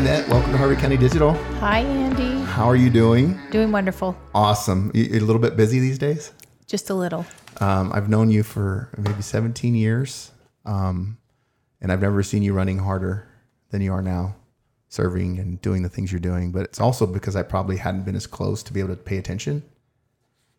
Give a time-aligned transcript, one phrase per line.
[0.00, 0.26] Lynette.
[0.30, 1.32] Welcome to Harvey County Digital.
[1.58, 2.40] Hi, Andy.
[2.52, 3.38] How are you doing?
[3.50, 4.16] Doing wonderful.
[4.34, 4.90] Awesome.
[4.94, 6.32] You, you a little bit busy these days?
[6.66, 7.26] Just a little.
[7.60, 10.30] Um, I've known you for maybe 17 years,
[10.64, 11.18] um,
[11.82, 13.28] and I've never seen you running harder
[13.72, 14.36] than you are now,
[14.88, 16.50] serving and doing the things you're doing.
[16.50, 19.18] But it's also because I probably hadn't been as close to be able to pay
[19.18, 19.62] attention.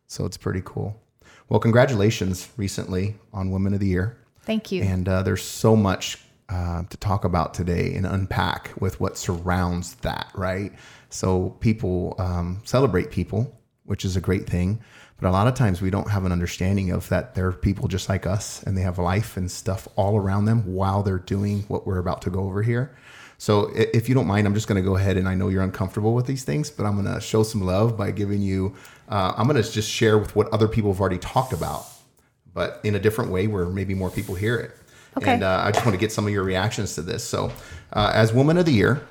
[0.05, 1.01] So it's pretty cool.
[1.49, 4.17] Well, congratulations recently on Women of the Year.
[4.43, 4.83] Thank you.
[4.83, 6.19] And uh, there's so much
[6.51, 10.73] uh, to talk about today and unpack with what surrounds that, right?
[11.09, 14.81] So people um, celebrate people, which is a great thing.
[15.17, 18.09] But a lot of times we don't have an understanding of that they're people just
[18.09, 21.87] like us and they have life and stuff all around them while they're doing what
[21.87, 22.97] we're about to go over here.
[23.37, 25.63] So if you don't mind, I'm just going to go ahead and I know you're
[25.63, 28.75] uncomfortable with these things, but I'm going to show some love by giving you,
[29.09, 31.85] uh, I'm going to just share with what other people have already talked about,
[32.53, 34.75] but in a different way where maybe more people hear it.
[35.17, 35.33] Okay.
[35.33, 37.23] And uh, I just want to get some of your reactions to this.
[37.23, 37.51] So,
[37.93, 39.05] uh, as Woman of the Year,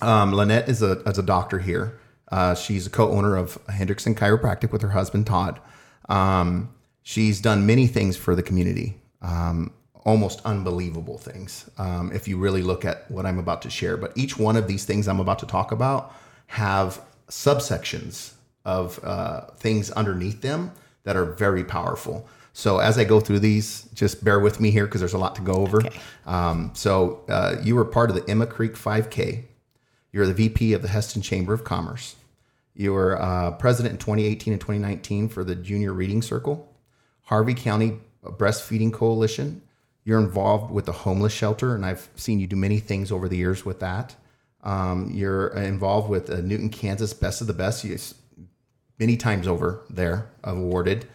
[0.00, 1.98] um, Lynette is a, is a doctor here.
[2.32, 5.60] Uh, she's a co-owner of Hendrickson Chiropractic with her husband Todd.
[6.08, 9.72] Um, she's done many things for the community, um,
[10.04, 11.70] almost unbelievable things.
[11.78, 14.66] Um, if you really look at what I'm about to share, but each one of
[14.66, 16.14] these things I'm about to talk about
[16.48, 18.32] have subsections
[18.64, 20.72] of uh, things underneath them
[21.04, 22.28] that are very powerful.
[22.56, 25.34] So as I go through these, just bear with me here because there's a lot
[25.34, 25.84] to go over.
[25.84, 26.00] Okay.
[26.24, 29.42] Um, so uh, you were part of the Emma Creek 5K.
[30.10, 32.16] You're the VP of the Hesston Chamber of Commerce.
[32.74, 36.66] You were uh, president in 2018 and 2019 for the Junior Reading Circle,
[37.24, 39.60] Harvey County Breastfeeding Coalition.
[40.04, 43.36] You're involved with the homeless shelter, and I've seen you do many things over the
[43.36, 44.16] years with that.
[44.64, 47.84] Um, you're involved with uh, Newton, Kansas Best of the Best.
[47.84, 47.98] You,
[48.98, 51.06] many times over there, awarded.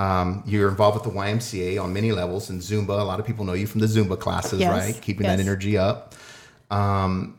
[0.00, 2.98] Um, you're involved with the YMCA on many levels and Zumba.
[2.98, 5.02] A lot of people know you from the Zumba classes, Yes, right?
[5.02, 6.14] Keeping that energy up.
[6.70, 7.38] Um,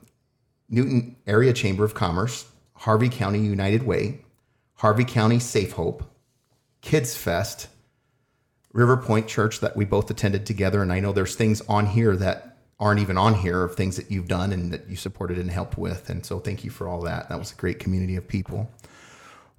[0.69, 2.45] Newton Area Chamber of Commerce,
[2.75, 4.19] Harvey County United Way,
[4.75, 6.03] Harvey County Safe Hope,
[6.81, 7.67] Kids Fest,
[8.73, 10.83] River Point Church that we both attended together.
[10.83, 14.11] And I know there's things on here that aren't even on here of things that
[14.11, 16.11] you've done and that you supported and helped with.
[16.11, 17.27] And so thank you for all that.
[17.29, 18.69] That was a great community of people.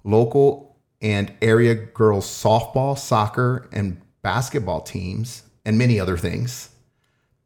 [0.05, 0.72] Local
[1.03, 6.69] and area girls softball, soccer, and basketball teams, and many other things.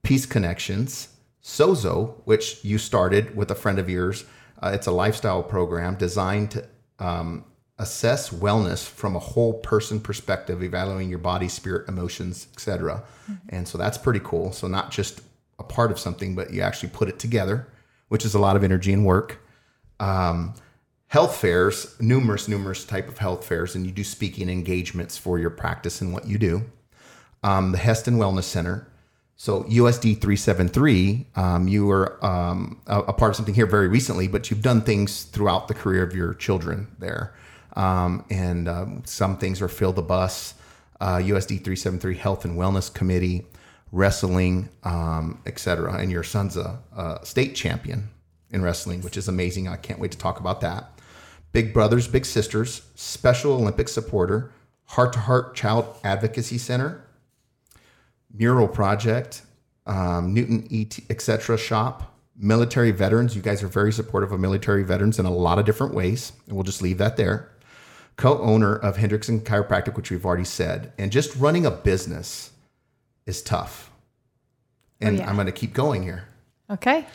[0.03, 1.09] Peace Connections,
[1.43, 4.23] Sozo, which you started with a friend of yours.
[4.61, 6.67] Uh, it's a lifestyle program designed to
[6.99, 7.43] um,
[7.79, 13.03] assess wellness from a whole person perspective, evaluating your body, spirit, emotions, etc.
[13.49, 14.51] And so that's pretty cool.
[14.51, 15.21] So not just
[15.59, 17.67] a part of something, but you actually put it together,
[18.07, 19.39] which is a lot of energy and work.
[19.99, 20.53] Um,
[21.07, 25.49] health fairs, numerous, numerous type of health fairs, and you do speaking engagements for your
[25.49, 26.63] practice and what you do
[27.43, 28.87] um, the Hesston Wellness Center.
[29.35, 34.27] So USD 373, um, you were um, a, a part of something here very recently,
[34.27, 37.35] but you've done things throughout the career of your children there.
[37.75, 40.55] Um, and um, some things are Fill the Bus,
[40.99, 43.45] uh, USD 373 Health and Wellness Committee,
[43.91, 45.93] wrestling, um, etc.
[45.93, 48.09] And your son's a, a state champion
[48.49, 49.67] in wrestling, which is amazing.
[49.67, 50.96] I can't wait to talk about that.
[51.51, 54.51] Big Brothers, Big Sisters, Special Olympic supporter,
[54.85, 57.03] Heart to Heart Child Advocacy Center,
[58.33, 59.41] Mural Project,
[59.85, 61.57] um, Newton ET, etc.
[61.57, 63.35] Shop, military veterans.
[63.35, 66.55] You guys are very supportive of military veterans in a lot of different ways, and
[66.55, 67.51] we'll just leave that there.
[68.15, 72.51] Co-owner of Hendrickson Chiropractic, which we've already said, and just running a business
[73.25, 73.91] is tough.
[74.99, 75.29] And yeah.
[75.29, 76.23] I'm going to keep going here
[76.69, 77.05] Okay.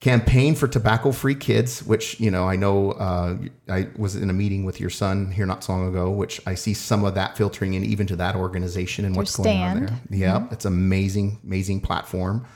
[0.00, 3.36] Campaign for tobacco free kids which you know i know uh,
[3.68, 6.54] i was in a meeting with your son here not so long ago which i
[6.54, 10.00] see some of that filtering in even to that organization and what's going on there.
[10.08, 12.46] Yeah it's amazing amazing platform.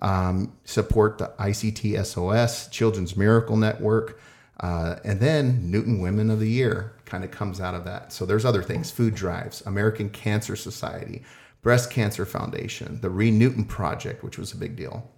[0.00, 4.18] Um, support the ict sos children's miracle network
[4.60, 8.12] uh, and then newton women of the year kind of comes out of that.
[8.12, 11.22] So there's other things food drives american cancer society
[11.60, 15.10] breast cancer foundation the re newton project which was a big deal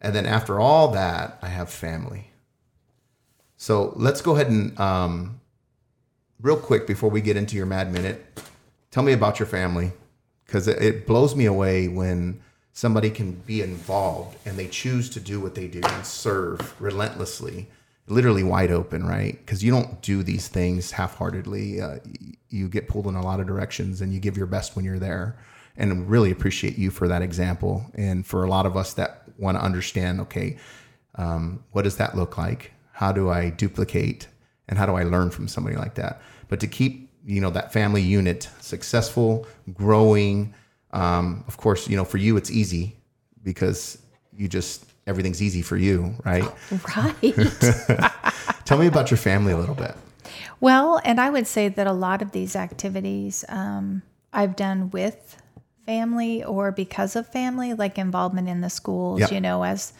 [0.00, 2.30] and then after all that, I have family.
[3.56, 5.40] So let's go ahead and, um,
[6.40, 8.40] real quick, before we get into your mad minute,
[8.90, 9.92] tell me about your family.
[10.44, 12.40] Because it, blows me away when
[12.72, 17.68] somebody can be involved and they choose to do what they do and serve relentlessly,
[18.06, 19.38] literally wide open, right?
[19.38, 21.80] Because you don't do these things half heartedly.
[21.80, 21.98] Uh,
[22.48, 25.00] you get pulled in a lot of directions and you give your best when you're
[25.00, 25.36] there.
[25.76, 27.84] And really appreciate you for that example.
[27.94, 30.56] And for a lot of us that want to understand, okay,
[31.16, 32.72] um, what does that look like?
[32.92, 34.28] How do I duplicate?
[34.68, 36.20] And how do I learn from somebody like that?
[36.48, 40.54] But to keep, you know, that family unit successful, growing.
[40.92, 42.96] Um, of course, you know, for you it's easy
[43.42, 43.98] because
[44.36, 46.44] you just everything's easy for you, right?
[46.96, 47.14] Right.
[48.64, 49.94] Tell me about your family a little bit.
[50.60, 54.02] well, and I would say that a lot of these activities um,
[54.32, 55.40] I've done with
[55.86, 59.32] family or because of family, like involvement in the schools, Yep.
[59.32, 59.92] you know, as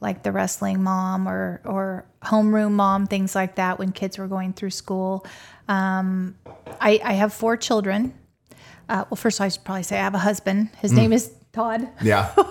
[0.00, 4.52] like the wrestling mom or or homeroom mom, things like that when kids were going
[4.52, 5.26] through school.
[5.68, 6.36] Um,
[6.80, 8.14] I, I have four children.
[8.88, 10.70] Uh, well, first I should probably say I have a husband.
[10.80, 11.88] His name is Todd.
[12.02, 12.32] Yeah.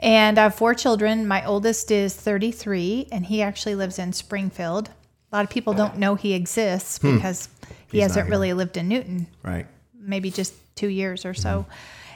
[0.00, 1.28] And I have four children.
[1.28, 4.88] My oldest is 33, and he actually lives in Springfield.
[5.30, 7.76] A lot of people don't know he exists because he Hmm.
[7.98, 9.66] He's hasn't really lived in Newton, right.
[9.94, 11.66] maybe just two years or so.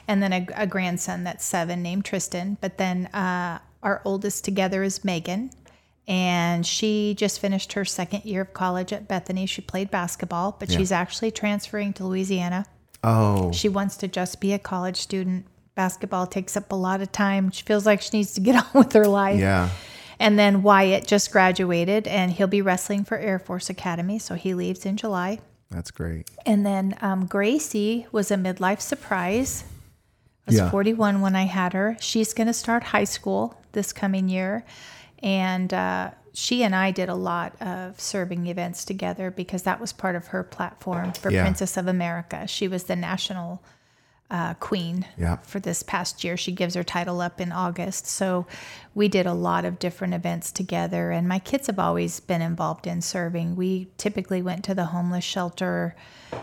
[0.07, 2.57] And then a, a grandson that's seven named Tristan.
[2.61, 5.51] But then uh, our oldest together is Megan.
[6.07, 9.45] And she just finished her second year of college at Bethany.
[9.45, 12.65] She played basketball, but she's actually transferring to Louisiana.
[13.03, 15.45] Oh, She wants to just be a college student.
[15.75, 17.51] Basketball takes up a lot of time.
[17.51, 19.39] She feels like she needs to get on with her life.
[19.39, 19.69] yeah.
[20.19, 24.17] And then Wyatt just graduated and he'll be wrestling for Air Force Academy.
[24.17, 25.39] So he leaves in July.
[25.69, 26.27] That's great.
[26.45, 29.63] And then um, Gracie was a midlife surprise.
[30.47, 30.69] I was Yeah.
[30.71, 31.97] 41 when I had her.
[31.99, 34.63] She's going to start high school this coming year.
[35.21, 39.91] And uh, she and I did a lot of serving events together because that was
[39.91, 41.43] part of her platform for Yeah.
[41.43, 42.47] Princess of America.
[42.47, 43.61] She was the national
[44.29, 45.37] uh, queen Yeah.
[45.37, 46.35] for this past year.
[46.35, 48.05] She gives her title up in August.
[48.07, 48.45] So
[48.93, 51.11] we did a lot of different events together.
[51.11, 53.55] And my kids have always been involved in serving.
[53.55, 55.95] We typically went to the homeless shelter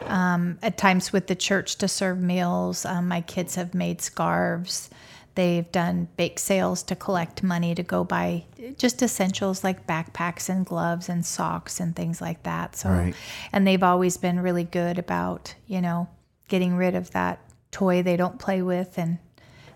[0.06, 2.86] um, at times with the church to serve meals.
[2.86, 4.88] Um, my kids have made scarves.
[5.34, 8.44] They've done bake sales to collect money to go buy
[8.78, 12.76] just essentials like backpacks and gloves and socks and things like that.
[12.76, 13.14] So, Right.
[13.52, 16.08] and they've always been really good about, you know,
[16.48, 17.40] getting rid of that
[17.74, 19.18] toy they don't play with and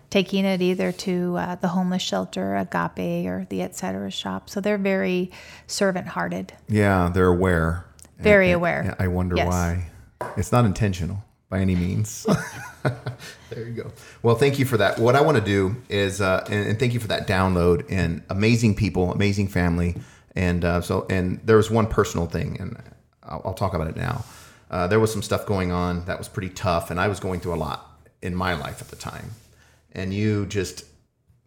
[0.09, 4.49] taking it either to uh, the homeless shelter, Agape, or the Et Cetera shop.
[4.49, 5.31] So they're very
[5.67, 6.55] servant hearted.
[6.69, 7.85] Yeah, they're aware.
[8.19, 8.81] Very And- aware.
[8.81, 9.49] and I wonder Yes.
[9.49, 9.91] why.
[10.37, 12.27] It's not intentional by any means.
[13.51, 13.93] there you go.
[14.23, 14.99] Well, thank you for that.
[14.99, 18.23] What I want to do is, uh, and, and thank you for that download and
[18.31, 19.97] amazing people, amazing family,
[20.35, 22.77] and uh, so and there was one personal thing, and
[23.25, 24.25] I'll, I'll talk about it now.
[24.71, 27.41] Uh, there was some stuff going on that was pretty tough, and I was going
[27.41, 27.88] through a lot
[28.23, 29.31] in my life at the time,
[29.93, 30.85] and you just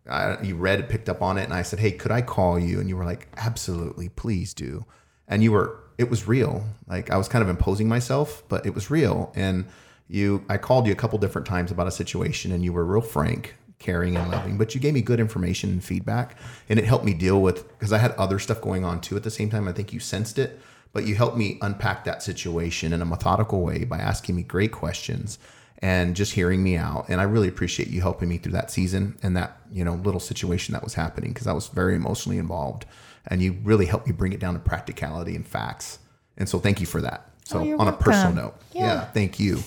[0.10, 2.60] I, you read it, picked up on it, and I said, "Hey, could I call
[2.60, 4.86] you?" And you were like, "Absolutely, please do."
[5.28, 6.66] And you were, it was real.
[6.88, 9.32] Like I was kind of imposing myself, but it was real.
[9.36, 9.66] And
[10.08, 13.02] you, I called you a couple different times about a situation, and you were real
[13.02, 14.58] frank, caring, and loving.
[14.58, 16.36] But you gave me good information and feedback,
[16.68, 19.24] and it helped me deal with because I had other stuff going on too at
[19.24, 19.68] the same time.
[19.68, 20.60] I think you sensed it,
[20.94, 24.72] but you helped me unpack that situation in a methodical way by asking me great
[24.72, 25.38] questions
[25.82, 27.06] and just hearing me out.
[27.10, 30.20] And I really appreciate you helping me through that season and that, you know, little
[30.20, 32.86] situation that was happening because I was very emotionally involved.
[33.28, 36.00] And you really helped me bring it down to practicality and facts.
[36.38, 37.30] And so thank you for that.
[37.46, 38.82] So Oh, on a personal note, Yeah.
[38.86, 39.60] yeah, thank you.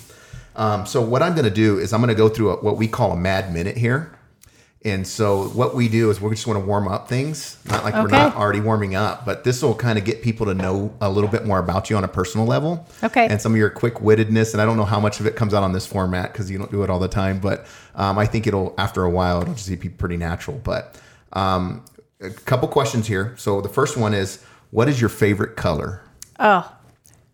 [0.56, 2.76] Um, so what I'm going to do is I'm going to go through a, what
[2.76, 4.12] we call a mad minute here.
[4.86, 7.94] And so what we do is we just want to warm up things, not like
[7.94, 11.08] we're not already warming up, but this will kind of get people to know a
[11.08, 12.86] little bit more about you on a personal level.
[13.02, 13.26] Okay.
[13.26, 15.54] And some of your quick wittedness, and I don't know how much of it comes
[15.54, 18.26] out on this format because you don't do it all the time, but um, I
[18.26, 20.60] think it'll after a while it'll just be pretty natural.
[20.62, 21.00] But
[21.32, 21.82] um,
[22.20, 23.34] a couple questions here.
[23.38, 26.02] So the first one is, what is your favorite color?
[26.38, 26.70] Oh,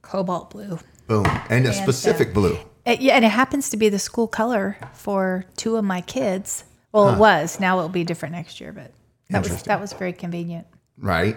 [0.02, 0.78] cobalt blue.
[1.08, 2.34] Boom, and a Hands specific down.
[2.34, 2.58] blue.
[2.86, 6.62] It, yeah, and it happens to be the school color for two of my kids.
[6.92, 7.60] Well, it was.
[7.60, 8.92] Now it'll be different next year, but
[9.30, 10.66] that was that was very convenient.
[10.98, 11.36] Right?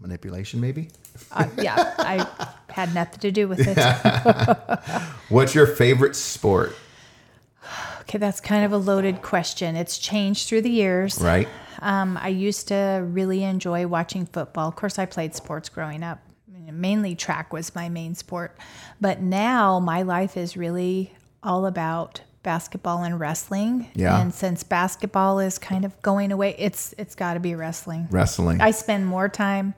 [0.00, 0.90] Manipulation, maybe.
[1.32, 2.26] Uh, yeah, I
[2.68, 3.78] had nothing to do with it.
[5.28, 6.74] What's your favorite sport?
[8.02, 9.74] Okay, that's kind of a loaded question.
[9.74, 11.18] It's changed through the years.
[11.20, 11.48] Right?
[11.80, 14.68] Um, I used to really enjoy watching football.
[14.68, 16.20] Of course, I played sports growing up.
[16.70, 18.58] Mainly track was my main sport.
[19.00, 23.90] But now my life is really all about basketball and wrestling.
[23.94, 24.20] Yeah.
[24.20, 28.06] And since basketball is kind of going away, it's it's got to be wrestling.
[28.10, 28.60] Wrestling.
[28.60, 29.74] I spend more time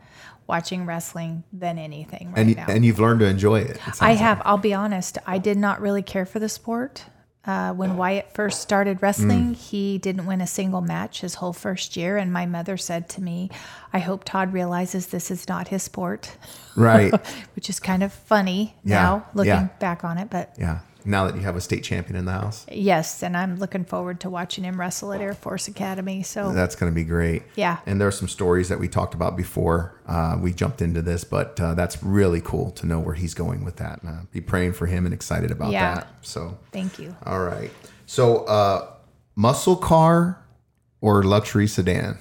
[0.46, 2.66] watching wrestling than anything right and, now.
[2.68, 3.76] and you've learned to enjoy it.
[3.86, 4.18] it I like.
[4.18, 4.42] have.
[4.44, 5.16] I'll be honest.
[5.26, 7.06] I did not really care for the sport.
[7.46, 11.96] Uh, when Wyatt first started wrestling, he didn't win a single match his whole first
[11.96, 12.18] year.
[12.18, 13.48] And my mother said to me,
[13.90, 16.36] I hope Todd realizes this is not his sport,
[16.76, 17.10] Right.
[17.54, 19.68] which is kind of funny Yeah, now looking yeah.
[19.80, 20.28] back on it.
[20.28, 20.80] But Yeah.
[21.08, 24.20] Now that you have a state champion in the house, yes, and I'm looking forward
[24.20, 26.22] to watching him wrestle at Air Force Academy.
[26.22, 27.44] So that's going to be great.
[27.56, 27.78] Yeah.
[27.86, 31.24] And there are some stories that we talked about before uh, we jumped into this,
[31.24, 34.02] but uh, that's really cool to know where he's going with that.
[34.02, 35.94] And, uh, be praying for him and excited about Yeah.
[35.94, 36.08] that.
[36.20, 37.16] So, thank you.
[37.24, 37.70] all right.
[38.04, 38.88] So, uh,
[39.34, 40.44] muscle car
[41.00, 42.18] or luxury sedan?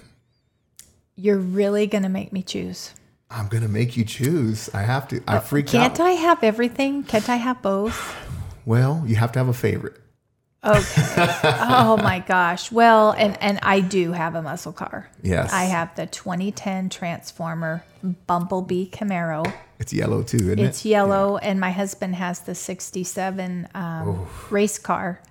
[1.18, 2.94] You're really going to make me choose.
[3.30, 4.70] I'm gonna make you choose.
[4.74, 5.22] I have to.
[5.28, 6.06] I freaked Can't out.
[6.06, 7.04] I have everything?
[7.04, 8.16] Can't I have both?
[8.68, 9.96] Well, you have to have a favorite.
[10.62, 11.02] Okay.
[11.70, 12.70] oh my gosh.
[12.70, 15.10] Well, and and I do have a muscle car.
[15.24, 15.54] Yes.
[15.54, 19.50] I have the 2010 Transformer Bumblebee Camaro.
[19.80, 20.66] It's yellow too, isn't It's it?
[20.66, 25.22] It's yellow, and my husband has the 67 um, race car.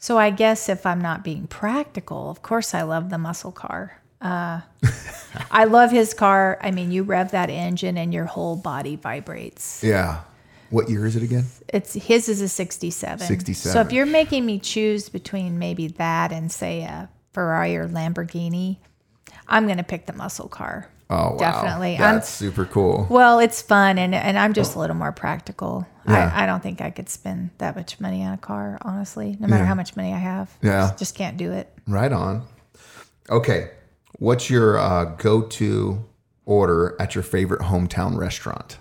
[0.00, 4.02] So I guess if I'm not being practical, of course I love the muscle car.
[4.20, 4.62] Uh,
[5.52, 6.58] I love his car.
[6.60, 9.84] I mean, you rev that engine and your whole body vibrates.
[9.84, 10.22] Yeah.
[10.70, 11.46] What year is it again?
[11.68, 13.26] It's his is a 67.
[13.26, 13.72] 67.
[13.72, 18.78] So if you're making me choose between maybe that and say a Ferrari or Lamborghini,
[19.48, 20.88] I'm going to pick the muscle car.
[21.10, 21.36] Oh, wow.
[21.38, 21.96] Definitely.
[21.96, 23.06] I'm- That's super cool.
[23.10, 25.86] Well, it's fun and, and I'm just a little more practical.
[26.08, 26.32] Yeah.
[26.34, 29.48] I, I don't think I could spend that much money on a car, honestly, no
[29.48, 29.68] matter Yeah.
[29.68, 30.56] how much money I have.
[30.62, 30.94] Yeah.
[30.96, 31.72] Just can't do it.
[31.88, 32.46] Right on.
[33.28, 33.70] Okay.
[34.20, 36.04] What's your uh, go-to
[36.46, 38.78] order at your favorite hometown restaurant?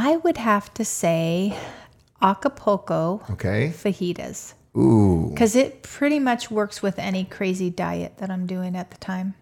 [0.00, 1.56] I would have to say
[2.22, 3.70] Acapulco Okay.
[3.74, 5.30] fajitas Ooh.
[5.30, 9.34] because it pretty much works with any crazy diet that I'm doing at the time.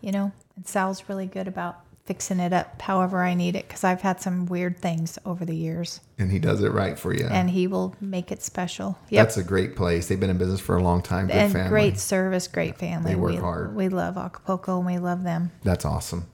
[0.00, 3.82] You know, and Sal's really good about fixing it up however I need it because
[3.82, 7.24] I've had some weird things over the years And he does it right for you.
[7.26, 8.98] and he will make it special.
[9.08, 9.24] Yep.
[9.26, 10.06] That's a great place.
[10.06, 11.26] They've been in business for a long time.
[11.28, 11.70] Good and family.
[11.70, 13.12] great service, great family.
[13.12, 13.74] They work we, hard.
[13.74, 15.50] We love Acapulco and we love them.
[15.64, 16.26] That's awesome.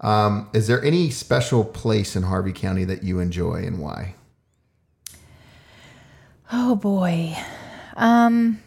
[0.00, 4.14] Um, is there any special place in Harvey County that you enjoy and why?
[6.52, 7.36] Oh boy.
[7.96, 8.60] Um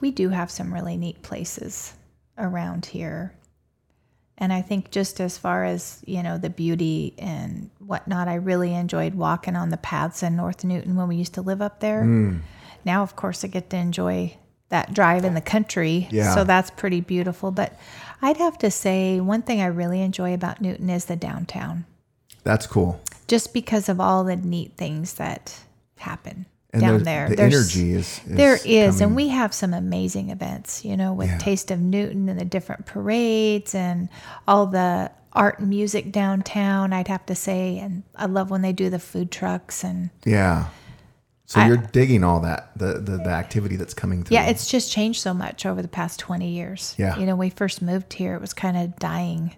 [0.00, 1.94] we do have some really neat places
[2.36, 3.32] around here.
[4.36, 8.74] And I think just as far as, you know, the beauty and whatnot, I really
[8.74, 12.02] enjoyed walking on the paths in North Newton when we used to live up there.
[12.02, 12.38] Hmm.
[12.84, 14.36] Now, of course, I get to enjoy
[14.70, 16.08] that drive in the country.
[16.10, 16.34] Yeah.
[16.34, 17.52] So that's pretty beautiful.
[17.52, 17.78] But
[18.22, 21.84] I'd have to say one thing I really enjoy about Newton is the downtown.
[22.44, 23.00] That's cool.
[23.28, 25.58] just because of all the neat things that
[25.96, 27.28] happen And down there.
[27.30, 30.96] the There's- energy is, is there is, coming- and we have some amazing events, you
[30.96, 31.38] know, with Yeah.
[31.38, 34.08] Taste of Newton and the different parades and
[34.46, 37.78] all the art and music downtown, I'd have to say.
[37.78, 40.66] And I love when they do the food trucks and yeah.
[41.52, 44.34] So I- you're digging all that the, the the activity that's coming through.
[44.36, 46.94] yeah, it's just changed so much over the past 20 years.
[46.98, 47.12] Yeah.
[47.14, 47.20] Mm.
[47.20, 49.54] You know, when we first moved here, it was kind of dying.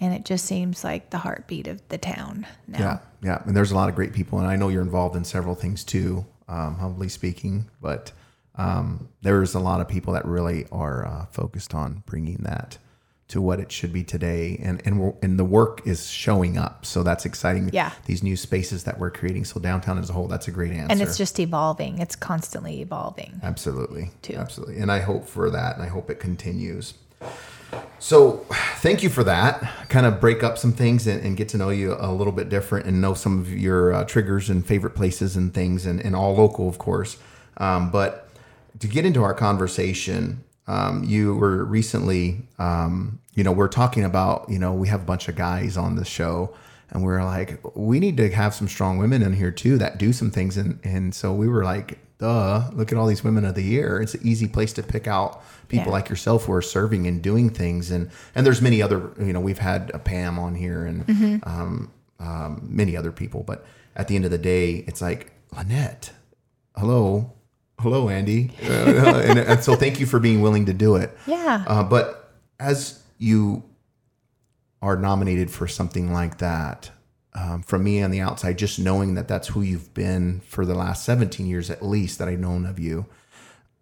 [0.00, 2.78] And it just seems like the heartbeat of the town now.
[2.78, 3.42] yeah, yeah.
[3.46, 5.82] And there's a lot of great people, and I know you're involved in several things
[5.84, 6.26] too.
[6.46, 8.12] Um, humbly speaking, but
[8.56, 12.76] um, there's a lot of people that really are uh, focused on bringing that
[13.28, 16.84] to what it should be today, and and we're, and the work is showing up.
[16.84, 17.70] So that's exciting.
[17.72, 17.92] Yeah.
[18.06, 19.44] these new spaces that we're creating.
[19.44, 20.92] So downtown as a whole, that's a great answer.
[20.92, 23.40] And it's just evolving, it's constantly evolving.
[23.42, 24.10] Absolutely.
[24.22, 24.34] too.
[24.34, 24.78] Absolutely.
[24.78, 26.94] And I hope for that and I hope it continues.
[27.98, 28.44] So
[28.76, 29.88] thank you for that.
[29.88, 32.48] Kind of break up some things and, and get to know you a little bit
[32.48, 36.14] different and know some of your uh, triggers and favorite places and things and, and
[36.14, 37.16] all local, of course.
[37.56, 38.28] Um, but
[38.80, 44.46] to get into our conversation, um, you were recently, um, you know, we're talking about,
[44.48, 46.54] you know, we have a bunch of guys on the show
[46.90, 49.98] and we are like, we need to have some strong women in here too that
[49.98, 50.56] do some things.
[50.56, 54.00] And, and so we were like, duh, look at all these women of the year.
[54.00, 55.92] It's an easy place to pick out people Yeah.
[55.92, 57.90] like yourself who are serving and doing things.
[57.90, 61.48] And, and there's many other, you know, we've had a Pam on here and Mm-hmm.
[61.48, 61.90] um,
[62.20, 63.42] um, many other people.
[63.42, 63.66] But
[63.96, 66.12] at the end of the day, it's like, Lynette,
[66.76, 67.32] hello.
[67.78, 68.50] Hello, Andy.
[68.64, 71.16] Uh, and, and so thank you for being willing to do it.
[71.26, 71.64] Yeah.
[71.66, 73.62] Uh, but as you
[74.80, 76.90] are nominated for something like that,
[77.34, 80.74] um, from me on the outside, just knowing that that's who you've been for the
[80.74, 83.06] last 17 years at least that I've known of you,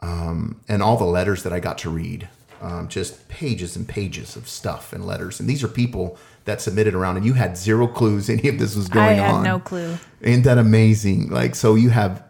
[0.01, 2.29] um, and all the letters that I got to read,
[2.61, 5.39] um, just pages and pages of stuff and letters.
[5.39, 8.75] And these are people that submitted around, and you had zero clues any of this
[8.75, 9.45] was I going had on.
[9.45, 9.99] no clue.
[10.25, 11.29] Ain't that amazing?
[11.29, 12.25] Like, so you have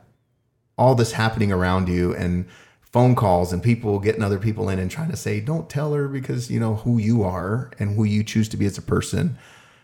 [0.77, 2.47] all this happening around you and
[2.81, 6.09] phone calls and people getting other people in and trying to say, don't tell her
[6.09, 9.39] because you know who you are and who you choose to be as a person.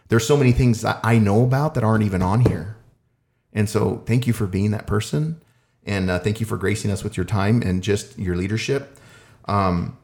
[0.08, 2.76] There's so many things I know about that aren't even on here.
[3.52, 5.40] And so thank you for being that person.
[5.84, 8.98] And uh, thank you for gracing us with your time and just your leadership.
[9.46, 9.96] Um,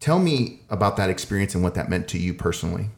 [0.00, 2.88] tell me about that experience and what that meant to you personally.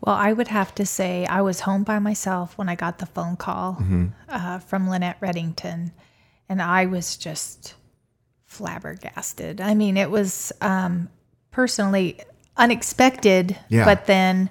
[0.00, 3.06] Well, I would have to say I was home by myself when I got the
[3.06, 3.82] phone call
[4.28, 5.90] uh, from Lynette Reddington,
[6.48, 7.74] and I was just
[8.46, 9.60] flabbergasted.
[9.60, 11.08] I mean, it was um,
[11.50, 12.20] personally
[12.56, 13.84] unexpected, Yeah.
[13.84, 14.50] but then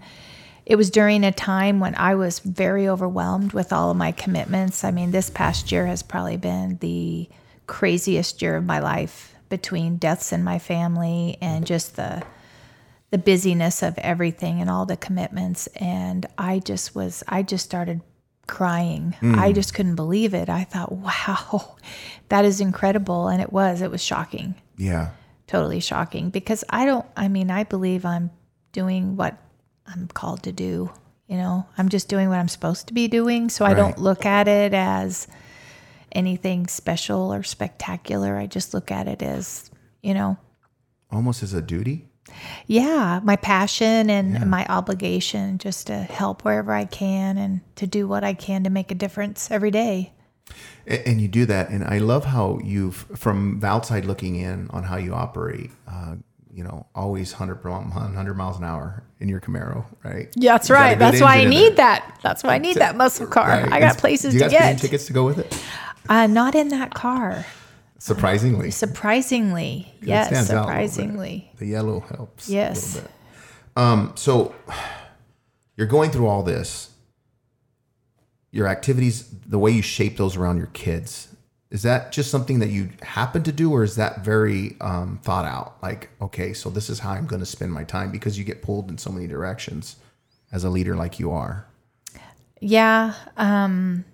[0.66, 4.84] it was during a time when I was very overwhelmed with all of my commitments.
[4.84, 7.30] I mean, this past year has probably been the
[7.68, 12.24] craziest year of my life between deaths in my family and just the
[13.10, 18.02] the busyness of everything and all the commitments and I just was I just started
[18.48, 19.16] crying.
[19.20, 19.38] Hmm.
[19.38, 20.50] I just couldn't believe it.
[20.50, 21.76] I thought, "Wow,
[22.30, 23.82] that is incredible." And it was.
[23.82, 24.56] It was shocking.
[24.78, 25.12] Yeah.
[25.48, 28.32] Totally shocking because I don't I mean, I believe I'm
[28.72, 29.38] doing what
[29.86, 30.92] I'm called to do.
[31.28, 34.26] You know, I'm just doing what I'm supposed to be doing, so I don't look
[34.26, 35.28] at it as
[36.14, 38.38] anything special or spectacular.
[38.38, 39.70] I just look at it as,
[40.02, 40.38] you know,
[41.12, 42.07] Almost as a duty.
[42.68, 48.08] Yeah, my passion and my obligation just to help wherever I can and to do
[48.08, 50.14] what I can to make a difference every day.
[50.86, 54.84] And you do that, and I love how you've, from the outside looking in, on
[54.84, 55.72] how you operate.
[55.86, 56.16] Uh,
[56.54, 60.30] you know, always 100, per- 100 miles an hour in your Camaro, right?
[60.36, 61.00] Yeah, that's You got a right.
[61.00, 62.20] That's why I need that.
[62.24, 63.48] That's why I need that muscle car.
[63.48, 63.72] Right.
[63.72, 64.80] I got places to get.
[64.80, 65.62] tickets to go with it.
[66.10, 67.46] Uh, not in that car.
[68.00, 70.90] Surprisingly, Surprisingly, yes, stands out a little bit.
[70.92, 72.48] surprisingly, the yellow helps.
[72.50, 72.94] Yes.
[72.94, 73.82] A little bit.
[73.84, 74.56] Um, so
[75.76, 76.92] you're going through all this.
[78.52, 81.28] Your activities, the way you shape those around your kids,
[81.70, 85.46] is that just something that you happen to do, or is that very um, thought
[85.46, 85.78] out?
[85.84, 88.62] Like, okay, so this is how I'm going to spend my time because you get
[88.62, 89.98] pulled in so many directions
[90.52, 91.68] as a leader, like you are.
[92.62, 93.14] yeah.
[93.36, 94.06] Um,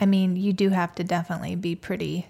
[0.00, 2.26] I mean, you do have to definitely be pretty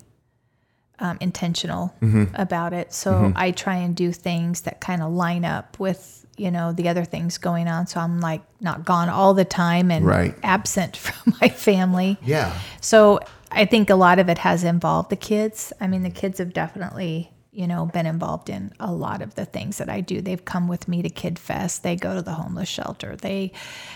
[1.00, 2.34] um, intentional Mm-hmm.
[2.34, 2.92] about it.
[2.92, 6.88] So I try and do things that kind of line up with you know the
[6.88, 7.86] other things going on.
[7.86, 10.34] So I'm like not gone all the time and Right.
[10.42, 12.18] absent from my family.
[12.22, 12.52] Yeah.
[12.80, 13.20] So
[13.52, 15.72] I think a lot of it has involved the kids.
[15.80, 19.44] I mean, the kids have definitely, you know, been involved in a lot of the
[19.44, 20.20] things that I do.
[20.20, 21.84] They've come with me to Kid Fest.
[21.84, 23.14] They go to the homeless shelter.
[23.14, 23.52] They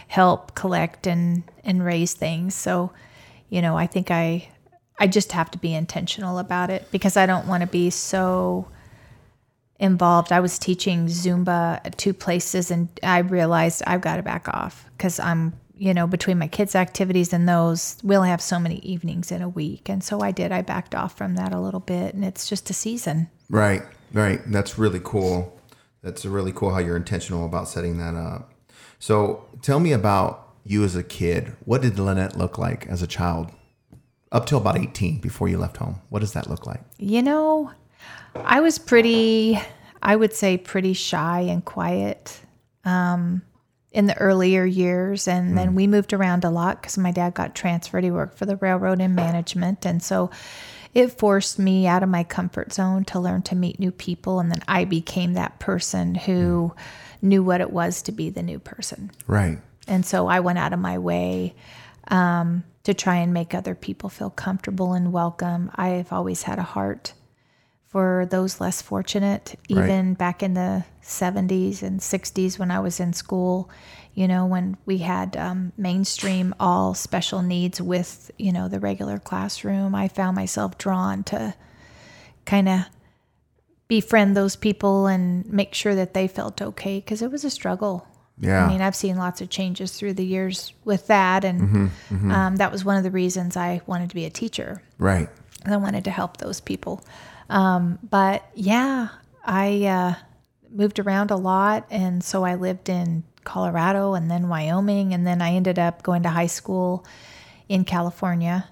[0.06, 2.54] help collect and and raise things.
[2.54, 2.92] So,
[3.48, 4.48] you know, I think I
[4.98, 8.68] I just have to be intentional about it because I don't want to be so
[9.78, 10.32] involved.
[10.32, 14.84] I was teaching Zumba at two places and I realized I've got to back off
[14.96, 18.76] because I'm, you know, between my kids' activities and those, we only have so many
[18.78, 19.88] evenings in a week.
[19.88, 20.50] And so I did.
[20.50, 23.30] I backed off from that a little bit and it's just a season.
[23.48, 23.82] Right,
[24.12, 24.40] right.
[24.46, 25.60] That's really cool.
[26.02, 28.52] That's really cool how you're intentional about setting that up.
[28.98, 31.54] So tell me about you as a kid.
[31.64, 33.52] What did Lynette look like as a child?
[34.30, 36.00] Up till about 18 before you left home.
[36.10, 36.82] What does that look like?
[36.98, 37.72] You know,
[38.34, 39.58] I was pretty,
[40.02, 42.38] I would say, pretty shy and quiet
[42.84, 43.42] um,
[43.90, 45.28] in the earlier years.
[45.28, 48.04] And then we moved around a lot because my dad got transferred.
[48.04, 49.86] He worked for the railroad in management.
[49.86, 50.30] And so
[50.94, 54.40] it forced me out of my comfort zone to learn to meet new people.
[54.40, 56.74] And then I became that person who
[57.22, 59.10] knew what it was to be the new person.
[59.26, 59.58] Right.
[59.86, 61.54] And so I went out of my way
[62.08, 65.70] um, to try and make other people feel comfortable and welcome.
[65.74, 67.12] I've always had a heart
[67.86, 69.84] for those less fortunate, Right.
[69.84, 73.70] even back in the 70s and 60s when I was in school.
[74.14, 79.18] You know, when we had um, mainstream all special needs with, you know, the regular
[79.18, 81.54] classroom, I found myself drawn to
[82.44, 82.80] kind of
[83.86, 88.06] befriend those people and make sure that they felt okay because it was a struggle.
[88.40, 88.64] Yeah.
[88.64, 92.70] I mean, I've seen lots of changes through the years with that, and Um, that
[92.72, 94.82] was one of the reasons I wanted to be a teacher.
[94.98, 95.28] right.
[95.64, 97.02] And I wanted to help those people.
[97.50, 99.08] Um, but yeah,
[99.44, 100.14] I uh,
[100.70, 105.42] moved around a lot, and so I lived in Colorado and then Wyoming, and then
[105.42, 107.04] I ended up going to high school
[107.68, 108.68] in California,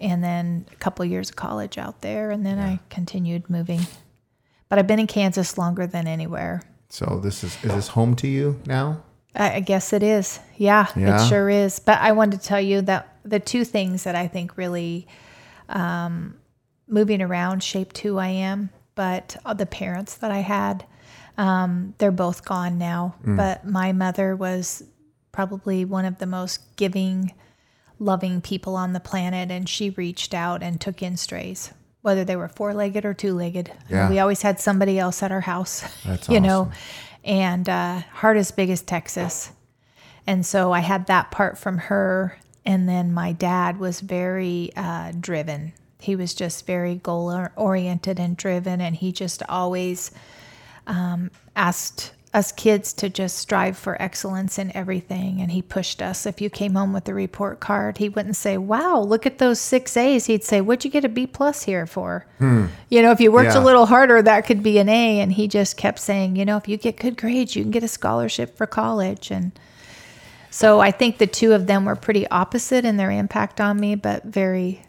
[0.00, 3.80] and then a couple years of college out there, and then I continued moving.
[4.70, 6.62] But I've been in Kansas longer than anywhere.
[6.88, 9.02] So this is is this home to you now?
[9.34, 10.40] I, guess it is.
[10.56, 11.22] Yeah, Yeah.
[11.24, 11.78] it sure is.
[11.78, 15.06] But I wanted to tell you that the two things that I think really
[15.68, 16.34] um,
[16.88, 20.84] moving around shaped who I am, but the parents that I had,
[21.38, 23.14] um, they're both gone now.
[23.24, 24.82] But my mother was
[25.32, 27.32] probably one of the most giving,
[27.98, 31.72] loving people on the planet, and she reached out and took in strays.
[32.02, 34.08] Whether they were four legged or two legged, Yeah.
[34.10, 35.84] we always had somebody else at our house.
[36.04, 36.72] That's you know, awesome.
[37.24, 39.52] And uh, heart as big as Texas.
[40.26, 42.38] And so I had that part from her.
[42.64, 45.72] And then my dad was very uh, driven.
[45.98, 48.80] He was just very goal oriented and driven.
[48.80, 50.10] And he just always
[50.86, 55.40] um, asked us kids to just strive for excellence in everything.
[55.40, 56.26] And he pushed us.
[56.26, 59.58] If you came home with a report card, he wouldn't say, Wow, look at those
[59.58, 60.26] six A's.
[60.26, 62.26] He'd say, What'd you get a B plus here for?
[62.38, 62.66] Hmm.
[62.88, 63.62] You know, if you worked Yeah.
[63.62, 65.20] a little harder, that could be an A.
[65.20, 67.82] And he just kept saying, You know, if you get good grades, you can get
[67.82, 69.32] a scholarship for college.
[69.32, 69.50] And
[70.50, 73.96] so I think the two of them were pretty opposite in their impact on me,
[73.96, 74.82] but very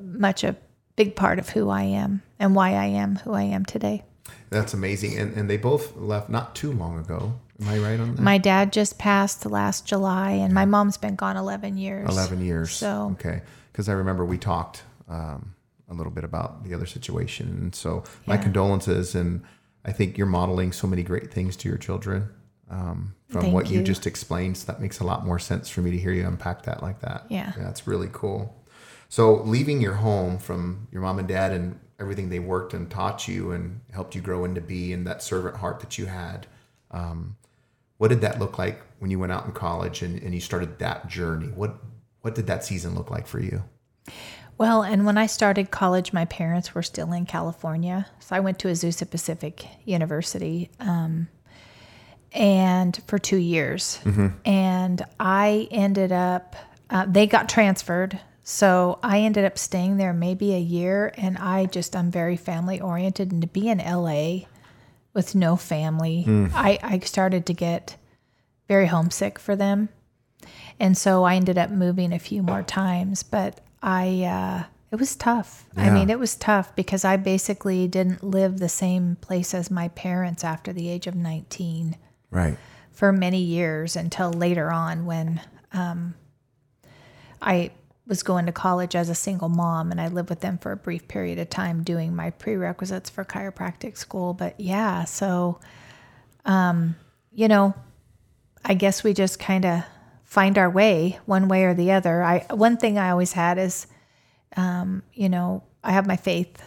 [0.00, 0.56] much a
[0.94, 4.04] big part of who I am and why I am who I am today.
[4.50, 5.18] That's amazing.
[5.18, 7.34] And and they both left not too long ago.
[7.60, 8.22] Am I right on that?
[8.22, 12.08] My dad just passed last July, and my mom's been gone 11 years.
[12.08, 12.72] 11 years.
[12.72, 13.42] So- okay.
[13.70, 15.54] Because I remember we talked um,
[15.88, 17.48] a little bit about the other situation.
[17.60, 18.42] And so my Yeah.
[18.42, 19.14] condolences.
[19.14, 19.42] And
[19.84, 22.28] I think you're modeling so many great things to your children
[22.70, 23.78] um, from Thank what you.
[23.80, 23.84] you.
[23.84, 24.56] just explained.
[24.56, 27.00] So that makes a lot more sense for me to hear you unpack that like
[27.00, 27.26] that.
[27.28, 27.52] Yeah.
[27.56, 28.56] Yeah, really cool.
[29.08, 33.28] So leaving your home from your mom and dad and everything they worked and taught
[33.28, 36.46] you and helped you grow into be and that servant heart that you had.
[36.90, 37.36] Um,
[37.98, 40.78] what did that look like when you went out in college and, and you started
[40.78, 41.48] that journey?
[41.48, 41.76] What
[42.22, 43.62] what did that season look like for you?
[44.56, 48.06] Well, and when I started college, my parents were still in California.
[48.20, 51.28] So I went to Azusa Pacific University um,
[52.32, 53.98] and for two years.
[54.44, 56.56] And I ended up,
[56.88, 58.18] uh, they got transferred.
[58.44, 61.12] So I ended up staying there maybe a year.
[61.16, 63.32] And I just, I'm very family oriented.
[63.32, 64.46] And to be in LA
[65.14, 67.96] with no family, I, I started to get
[68.68, 69.88] very homesick for them.
[70.78, 75.16] And so I ended up moving a few more times, but I uh, it was
[75.16, 75.64] tough.
[75.76, 79.88] I mean, it was tough because I basically didn't live the same place as my
[79.88, 81.96] parents after the age of 19
[82.30, 82.56] Right.
[82.92, 85.40] for many years until later on when
[85.72, 86.14] um,
[87.40, 87.70] I
[88.06, 90.76] was going to college as a single mom and I lived with them for a
[90.76, 94.34] brief period of time doing my prerequisites for chiropractic school.
[94.34, 95.58] But yeah, so,
[96.44, 96.96] um,
[97.32, 97.74] you know,
[98.64, 99.84] I guess we just kind of
[100.24, 102.22] find our way one way or the other.
[102.22, 103.86] I one thing I always had is,
[104.56, 106.62] um, you know, I have my faith.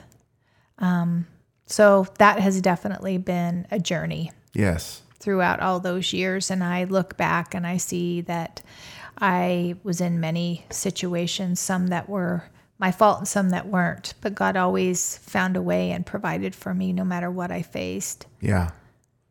[0.79, 1.27] Um,
[1.65, 5.01] so that has definitely been a journey Yes.
[5.19, 6.49] throughout all those years.
[6.49, 8.61] And I look back and I see that
[9.19, 12.43] I was in many situations, some that were
[12.79, 14.13] my fault and some that weren't.
[14.21, 18.27] But God always found a way and provided for me no matter what I faced.
[18.39, 18.71] Yeah.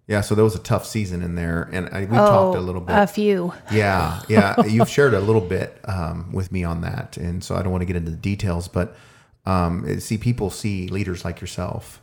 [0.06, 0.20] Yeah.
[0.20, 2.96] So there was a tough season in there, and I, we talked a little bit.
[2.96, 3.52] A few.
[3.72, 4.54] Yeah, yeah.
[4.66, 7.82] You've shared a little bit um, with me on that, and so I don't want
[7.82, 8.96] to get into the details, but
[9.46, 12.00] um, see, people see leaders like yourself,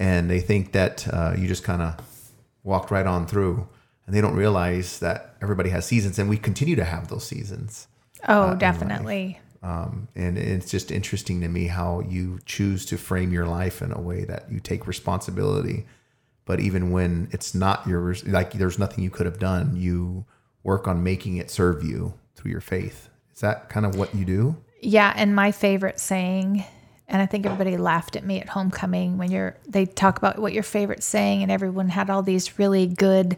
[0.00, 1.96] and they think that uh, you just kind of
[2.64, 3.68] walked right on through,
[4.08, 7.88] and they don't realize that everybody has seasons, and we continue to have those seasons.
[8.26, 9.38] Oh, definitely.
[9.62, 13.92] Um, and it's just interesting to me how you choose to frame your life in
[13.92, 15.84] a way that you take responsibility.
[16.46, 20.24] But even when it's not yours, like there's nothing you could have done, you
[20.62, 23.10] work on making it serve you through your faith.
[23.34, 24.56] Is that kind of what you do?
[24.80, 26.64] Yeah, and my favorite saying,
[27.08, 30.54] and I think everybody laughed at me at homecoming when you're they talk about what
[30.54, 33.36] your favorite saying, and everyone had all these really good,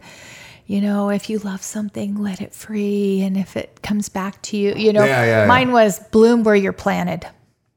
[0.67, 4.57] you know, if you love something, let it free, and if it comes back to
[4.57, 5.45] you, you know, Yeah, yeah, yeah.
[5.47, 7.27] mine was bloom where you're planted.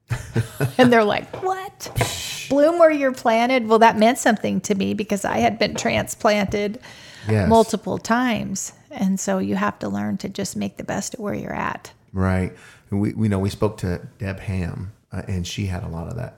[0.78, 1.90] and they're like, what?
[2.50, 3.66] Bloom where you're planted?
[3.68, 6.78] Well, that meant something to me because I had been transplanted
[7.28, 7.48] Yes.
[7.48, 8.72] multiple times.
[8.90, 11.90] And so you have to learn to just make the best of where you're at.
[12.12, 12.54] Right.
[12.90, 16.06] And we, we know we spoke to Deb Ham, uh, and she had a lot
[16.08, 16.36] of that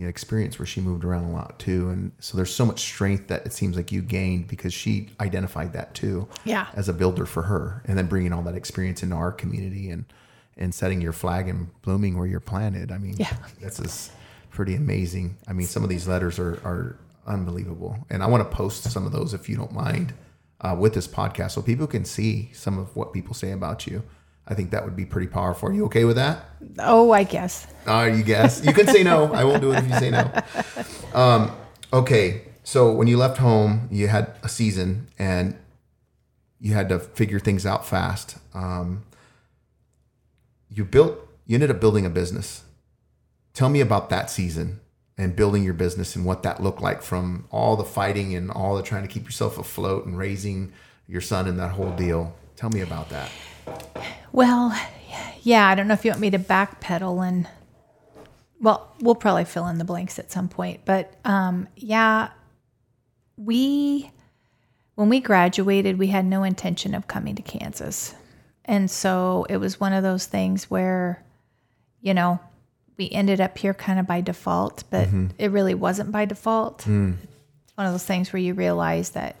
[0.00, 1.88] experience where she moved around a lot too.
[1.90, 5.72] And so there's so much strength that it seems like you gained because she identified
[5.74, 6.28] that too.
[6.44, 6.66] Yeah.
[6.74, 10.04] As a builder for her, and then bringing all that experience into our community and
[10.56, 12.92] and setting your flag and blooming where you're planted.
[12.92, 13.36] I mean, Yeah.
[13.60, 14.10] this is
[14.50, 15.36] pretty amazing.
[15.48, 19.06] I mean, some of these letters are are unbelievable, and I want to post some
[19.06, 20.12] of those if you don't mind
[20.60, 24.02] uh, with this podcast so people can see some of what people say about you.
[24.46, 25.68] I think that would be pretty powerful.
[25.68, 26.44] Are you okay with that?
[26.78, 27.66] Oh, I guess.
[27.86, 28.64] Uh, you guess.
[28.64, 29.32] You can say no.
[29.32, 30.30] I won't do it if you say no.
[31.14, 31.52] Um,
[31.92, 32.42] okay.
[32.62, 35.56] So when you left home, you had a season and
[36.60, 38.36] you had to figure things out fast.
[38.52, 39.04] Um,
[40.68, 42.64] you built, you ended up building a business.
[43.52, 44.80] Tell me about that season
[45.16, 48.76] and building your business and what that looked like from all the fighting and all
[48.76, 50.72] the trying to keep yourself afloat and raising
[51.06, 52.34] your son and that whole deal.
[52.56, 53.30] Tell me about that.
[54.32, 54.78] Well,
[55.42, 57.48] yeah, I don't know if you want me to backpedal and,
[58.60, 60.80] well, we'll probably fill in the blanks at some point.
[60.84, 62.30] But um, yeah,
[63.36, 64.10] we,
[64.94, 68.14] when we graduated, we had no intention of coming to Kansas.
[68.64, 71.22] And so it was one of those things where,
[72.00, 72.40] you know,
[72.96, 76.86] we ended up here kind of by default, but it really wasn't by default.
[77.64, 79.36] It's one of those things where you realize that,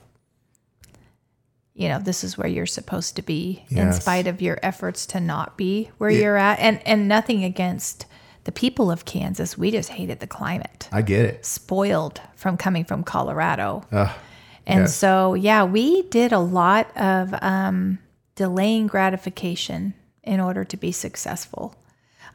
[1.74, 5.20] you know, this is where you're supposed to be in spite of your efforts to
[5.20, 6.58] not be where you're at.
[6.60, 8.06] And and nothing against
[8.44, 9.58] the people of Kansas.
[9.58, 10.88] We just hated the climate.
[10.92, 11.44] I get it.
[11.44, 13.84] Spoiled from coming from Colorado.
[13.90, 14.10] Ugh.
[14.66, 14.94] And Yes.
[14.96, 17.98] so, yeah, we did a lot of um,
[18.34, 21.74] delaying gratification in order to be successful.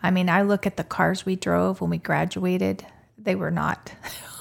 [0.03, 2.85] I mean, I look at the cars we drove when we graduated,
[3.21, 3.91] they were not.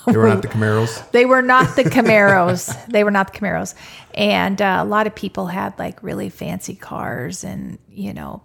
[0.06, 1.10] They were not the Camaros.
[1.10, 2.86] They were not the Camaros.
[2.88, 3.74] they were not the Camaros.
[4.14, 8.42] And uh, a lot of people had like really fancy cars, and, you know,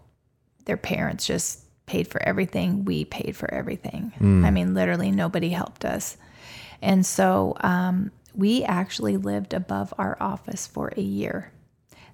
[0.66, 2.86] their parents just paid for everything.
[2.86, 4.12] We paid for everything.
[4.20, 6.18] I mean, literally, nobody helped us.
[6.82, 11.52] And so um, we actually lived above our office for a year.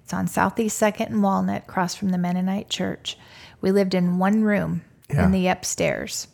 [0.04, 3.16] It's on Southeast 2nd and Walnut, across from the Mennonite Church.
[3.60, 5.24] We lived in one room Yeah.
[5.24, 6.26] in the upstairs,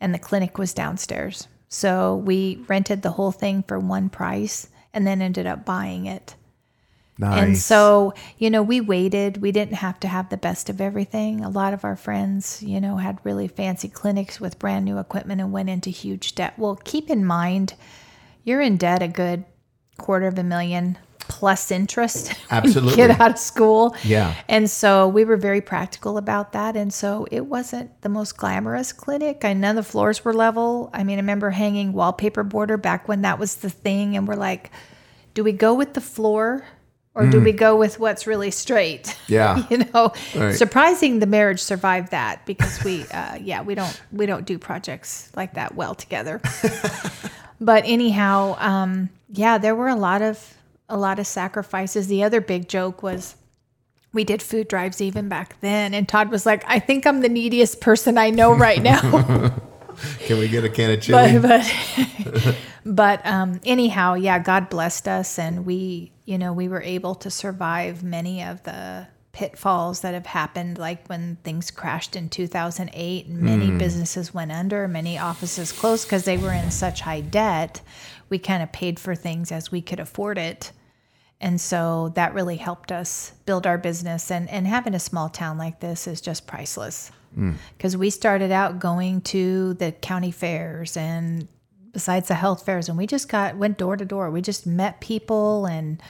[0.00, 1.48] and the clinic was downstairs.
[1.68, 6.36] So we rented the whole thing for one price and then ended up buying it.
[7.16, 7.42] Nice.
[7.42, 9.40] And so, you know, we waited.
[9.40, 11.44] We didn't have to have the best of everything.
[11.44, 15.40] A lot of our friends, you know, had really fancy clinics with brand new equipment
[15.40, 16.54] and went into huge debt.
[16.58, 17.74] Well, keep in mind,
[18.42, 19.44] you're in debt a good
[19.96, 20.98] quarter of a million
[21.28, 22.32] plus interest.
[22.50, 22.96] Absolutely.
[22.96, 23.96] Get out of school.
[24.04, 24.34] Yeah.
[24.48, 26.76] And so we were very practical about that.
[26.76, 29.44] And so it wasn't the most glamorous clinic.
[29.44, 30.90] I none of the floors were level.
[30.92, 34.16] I mean, I remember hanging wallpaper border back when that was the thing.
[34.16, 34.70] And we're like,
[35.34, 36.64] do we go with the floor
[37.16, 39.04] or do we go with what's really straight?
[39.04, 39.16] Mm.
[39.28, 39.66] Yeah.
[39.70, 40.54] you know, Right.
[40.54, 45.30] surprising the marriage survived that because we, uh, yeah, we don't, we don't do projects
[45.36, 46.40] like that well together.
[47.60, 50.54] but anyhow, um, yeah, there were a lot of,
[50.88, 52.06] a lot of sacrifices.
[52.06, 53.36] The other big joke was
[54.12, 55.92] we did food drives even back then.
[55.92, 59.00] And Todd was like, I think I'm the neediest person I know right now.
[60.20, 61.38] Can we get a can of chili?
[61.38, 61.72] but
[62.34, 67.14] but but um, anyhow, yeah, God blessed us, and we, you know, we were able
[67.16, 73.26] to survive many of the pitfalls that have happened, like when things crashed in 2008,
[73.26, 77.80] and many businesses went under, many offices closed because they were in such high debt.
[78.34, 80.72] We kind of paid for things as we could afford it.
[81.40, 84.28] And so that really helped us build our business.
[84.28, 87.12] And, and having a small town like this is just priceless.
[87.76, 91.46] Because we started out going to the county fairs and
[91.92, 94.32] besides the health fairs, and we just got went door to door.
[94.32, 96.02] We just met people and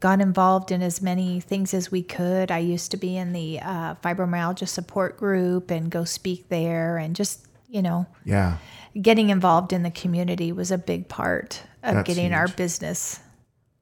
[0.00, 2.50] got involved in as many things as we could.
[2.50, 7.14] I used to be in the uh, fibromyalgia support group and go speak there, and
[7.14, 8.56] just you know, yeah.
[9.00, 13.20] Getting involved in the community was a big part of That's getting our business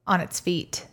[0.06, 0.86] on its feet.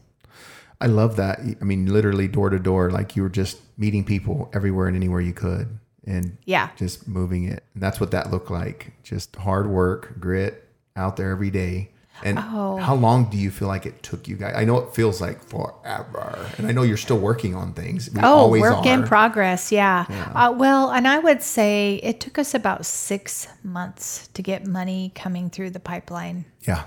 [0.82, 1.40] I love that.
[1.40, 5.22] I mean, literally door to door, like you were just meeting people everywhere and anywhere
[5.22, 6.70] you could and Yeah.
[6.76, 7.64] just moving it.
[7.74, 8.94] And that's what that looked like.
[9.04, 11.92] Just hard work, grit out there every day.
[12.24, 12.78] And Oh.
[12.78, 14.54] how long do you feel like it took you guys?
[14.56, 16.50] I know it feels like forever.
[16.58, 18.10] And I know you're still working on things.
[18.14, 19.72] We Oh, always work in progress.
[19.72, 20.06] Yeah.
[20.34, 25.12] Uh, well, and I would say it took us about six months to get money
[25.14, 26.46] coming through the pipeline.
[26.62, 26.84] yeah.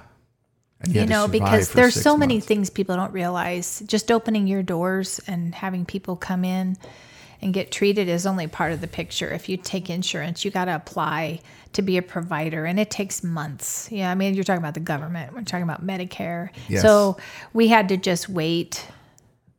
[0.81, 3.83] And You had know, because there's so many things people don't realize.
[3.87, 6.77] Just opening your doors and having people come in
[7.41, 9.31] and get treated is only part of the picture.
[9.31, 11.41] If you take insurance, you got to apply
[11.75, 13.89] to be a provider, and it takes months.
[13.91, 15.35] Yeah, I mean, you're talking about the government.
[15.35, 16.51] We're talking about Medicare.
[16.69, 16.83] Yes.
[16.83, 17.17] So
[17.53, 18.87] we had to just wait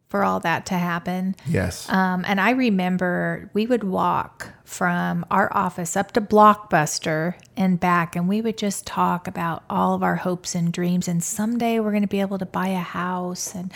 [0.09, 1.35] for all that to happen.
[1.47, 1.87] Yes.
[1.87, 8.15] Um, and I remember we would walk from our office up to Blockbuster and back,
[8.15, 11.07] and we would just talk about all of our hopes and dreams.
[11.07, 13.71] And someday we're going to be able to buy a house, and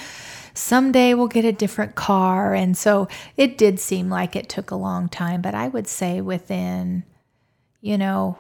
[0.56, 2.56] someday we'll get a different car.
[2.56, 6.20] And so it did seem like it took a long time, but I would say
[6.20, 7.04] within,
[7.80, 8.40] you know,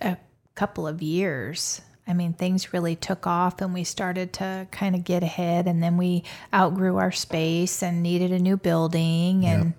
[0.00, 0.16] a
[0.54, 1.80] couple of years.
[2.08, 5.66] I mean, things really took off and we started to kind of get ahead.
[5.66, 6.22] And then we
[6.54, 9.44] outgrew our space and needed a new building.
[9.44, 9.74] And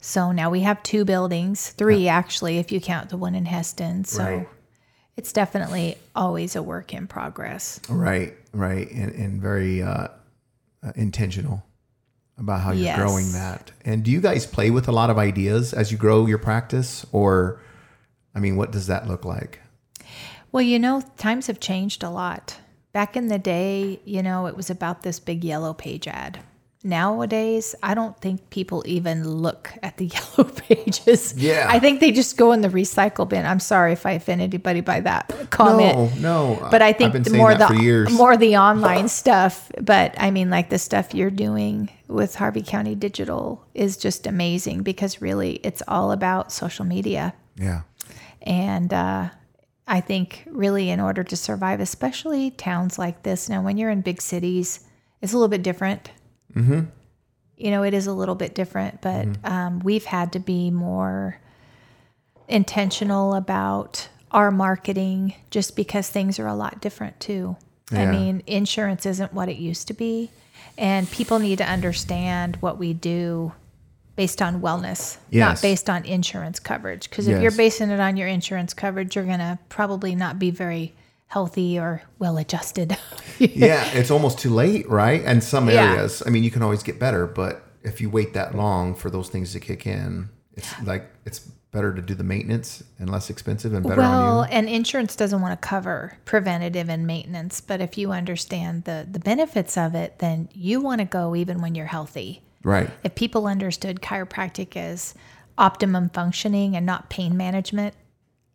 [0.00, 4.04] so now we have two buildings, three actually, if you count the one in Hesston.
[4.04, 4.48] So Right.
[5.16, 7.78] it's definitely always a work in progress.
[7.88, 10.08] Right, right, and, and very uh,
[10.82, 11.62] uh, intentional
[12.38, 12.98] about how you're Yes.
[12.98, 13.70] growing that.
[13.84, 17.06] And do you guys play with a lot of ideas as you grow your practice,
[17.12, 17.60] or
[18.34, 19.60] I mean, what does that look like?
[20.52, 22.58] Well, you know, times have changed a lot.
[22.92, 26.40] Back in the day, you know, it was about this big yellow page ad.
[26.84, 31.32] Nowadays, I don't think people even look at the yellow pages.
[31.36, 31.66] Yeah.
[31.70, 33.46] I think they just go in the recycle bin.
[33.46, 36.20] I'm sorry if I offend anybody by that comment.
[36.20, 36.68] No, no.
[36.70, 40.78] But I think the more the more the online stuff, but I mean like the
[40.78, 46.52] stuff you're doing with Harvey County Digital is just amazing because really it's all about
[46.52, 47.32] social media.
[47.56, 47.82] yeah,
[48.42, 49.30] And uh,
[49.86, 54.00] I think really in order to survive, especially towns like this, now when you're in
[54.00, 54.80] big cities,
[55.20, 56.10] it's a little bit different.
[56.54, 56.82] Mm-hmm.
[57.56, 61.38] You know, it is a little bit different, but um, we've had to be more
[62.48, 67.56] intentional about our marketing just because things are a lot different too.
[67.92, 70.30] I mean, insurance isn't what it used to be,
[70.78, 73.52] and people need to understand what we do
[74.16, 75.40] based on wellness, Yes.
[75.48, 77.08] not based on insurance coverage.
[77.08, 80.50] Because if you're basing it on your insurance coverage, you're going to probably not be
[80.50, 80.94] very
[81.28, 82.96] healthy or well adjusted.
[83.38, 85.22] yeah, it's almost too late, right?
[85.24, 85.92] And some Yeah.
[85.92, 89.08] areas, I mean, you can always get better, but if you wait that long for
[89.10, 91.38] those things to kick in, it's like it's
[91.72, 94.54] better to do the maintenance and less expensive and better well, on you.
[94.54, 99.18] and insurance doesn't want to cover preventative and maintenance, but if you understand the the
[99.18, 102.42] benefits of it, then you want to go even when you're healthy.
[102.64, 102.90] Right.
[103.04, 105.14] If people understood chiropractic as
[105.58, 107.94] optimum functioning and not pain management,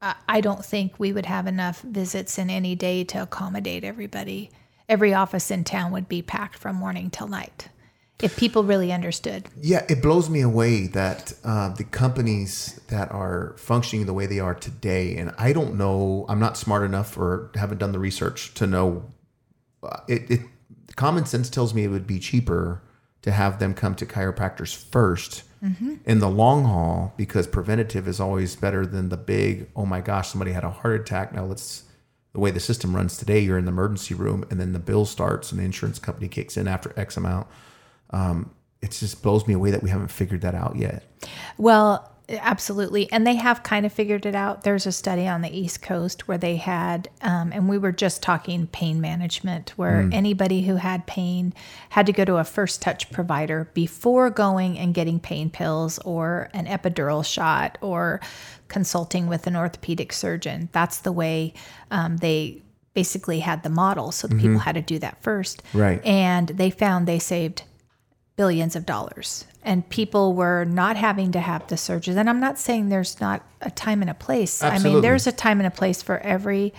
[0.01, 4.51] I- don't think we would have enough visits in any day to accommodate everybody.
[4.87, 7.69] Every office in town would be packed from morning till night
[8.21, 9.45] if people really understood.
[9.61, 14.39] Yeah, it blows me away that uh, the companies that are functioning the way they
[14.39, 18.53] are today, and I don't know, I'm not smart enough or haven't done the research
[18.55, 19.05] to know.
[19.83, 20.41] Uh, it, it
[20.95, 22.81] common sense tells me it would be cheaper
[23.27, 25.95] to have them come to chiropractors 1st mm-hmm.
[26.05, 29.69] in the long haul because preventative is always better than the big.
[29.75, 31.33] Oh my gosh, somebody had a heart attack.
[31.33, 31.83] Now let's.
[32.33, 35.05] The way the system runs today, you're in the emergency room, and then the bill
[35.05, 37.47] starts, and the insurance company kicks in after X amount
[38.11, 41.03] um, it just blows me away that we haven't figured that out yet.
[41.57, 43.11] Well, absolutely.
[43.11, 44.63] And they have kind of figured it out.
[44.63, 48.21] There's a study on the East Coast where they had, um, and we were just
[48.21, 51.53] talking pain management, where anybody who had pain
[51.89, 56.49] had to go to a first touch provider before going and getting pain pills or
[56.53, 58.19] an epidural shot or
[58.67, 60.69] consulting with an orthopedic surgeon.
[60.73, 61.53] That's the way
[61.91, 62.61] um, they
[62.93, 64.11] basically had the model.
[64.11, 65.61] So the people had to do that first.
[65.73, 66.03] Right.
[66.03, 67.63] And they found they saved
[68.37, 69.45] billions of dollars.
[69.63, 72.15] And people were not having to have the surgeries.
[72.15, 74.63] And i'm not saying there's not a time and a place.
[74.63, 74.89] Absolutely.
[74.89, 76.73] i mean there's a time and a place for every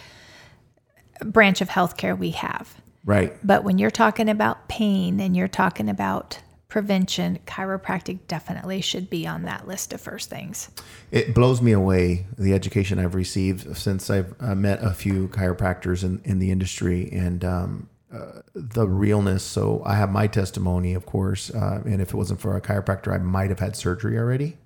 [1.23, 2.81] branch of healthcare we have.
[3.05, 3.35] Right.
[3.47, 9.27] but when you're talking about pain and you're talking about prevention chiropractic definitely should be
[9.27, 10.71] on that list of first things.
[11.11, 16.05] It blows me away the education I've received since I've uh, met a few chiropractors
[16.05, 17.09] in, in the industry.
[17.11, 19.43] And um, uh, the realness.
[19.43, 23.13] So I have my testimony, of course, uh, and if it wasn't for a chiropractor,
[23.13, 24.57] I might have had surgery already,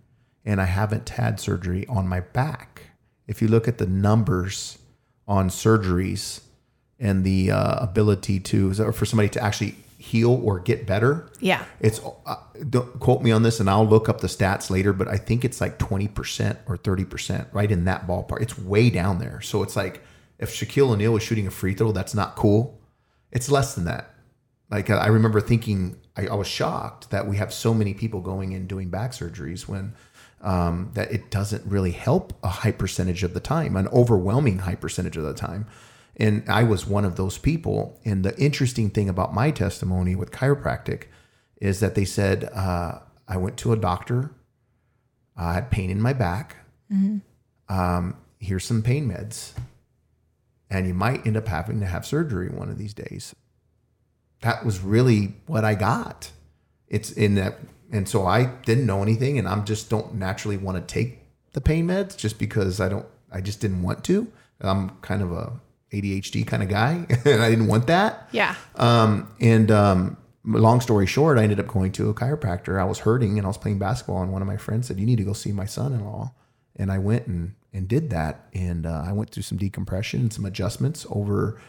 [0.45, 2.83] and I haven't had surgery on my back.
[3.27, 4.79] If you look at the numbers
[5.27, 6.43] on surgeries
[6.99, 11.65] and the uh, ability to, or for somebody to actually heal or get better, yeah
[11.79, 12.37] it's uh,
[12.69, 15.45] don't quote me on this, and I'll look up the stats later, but I think
[15.45, 18.43] it's like twenty percent or thirty percent, right in that ballpark.
[18.43, 19.41] It's way down there.
[19.41, 20.03] So it's like
[20.39, 22.81] if Shaquille O'Neal was shooting a free throw, that's not cool.
[23.33, 24.15] It's less than that.
[24.71, 28.53] Like I remember thinking, I, I was shocked that we have so many people going
[28.53, 29.95] in doing back surgeries when
[30.41, 34.75] um, that it doesn't really help a high percentage of the time, an overwhelming high
[34.75, 35.67] percentage of the time.
[36.17, 37.99] And I was one of those people.
[38.05, 41.05] And the interesting thing about my testimony with chiropractic
[41.61, 44.35] is that they said uh, I went to a doctor.
[45.37, 46.57] I had pain in my back.
[47.69, 49.53] Um, here's some pain meds,
[50.73, 53.35] and you might end up having to have surgery one of these days.
[54.41, 56.33] That was really what I got.
[56.89, 57.59] It's in that,
[57.93, 61.21] and so I didn't know anything, and I'm just don't naturally want to take
[61.53, 63.07] the pain meds just because I don't.
[63.31, 64.27] I just didn't want to.
[64.61, 65.53] I'm kind of a
[65.93, 68.29] ADHD kind of guy, and I didn't want that.
[68.33, 72.81] yeah Um, and um, long story short, I ended up going to a chiropractor.
[72.81, 75.07] I was hurting and I was playing basketball, and one of my friends said, "You
[75.07, 76.33] need to go see my son-in-law."
[76.77, 80.33] And I went and and did that, and uh, I went through some decompression and
[80.33, 81.61] some adjustments over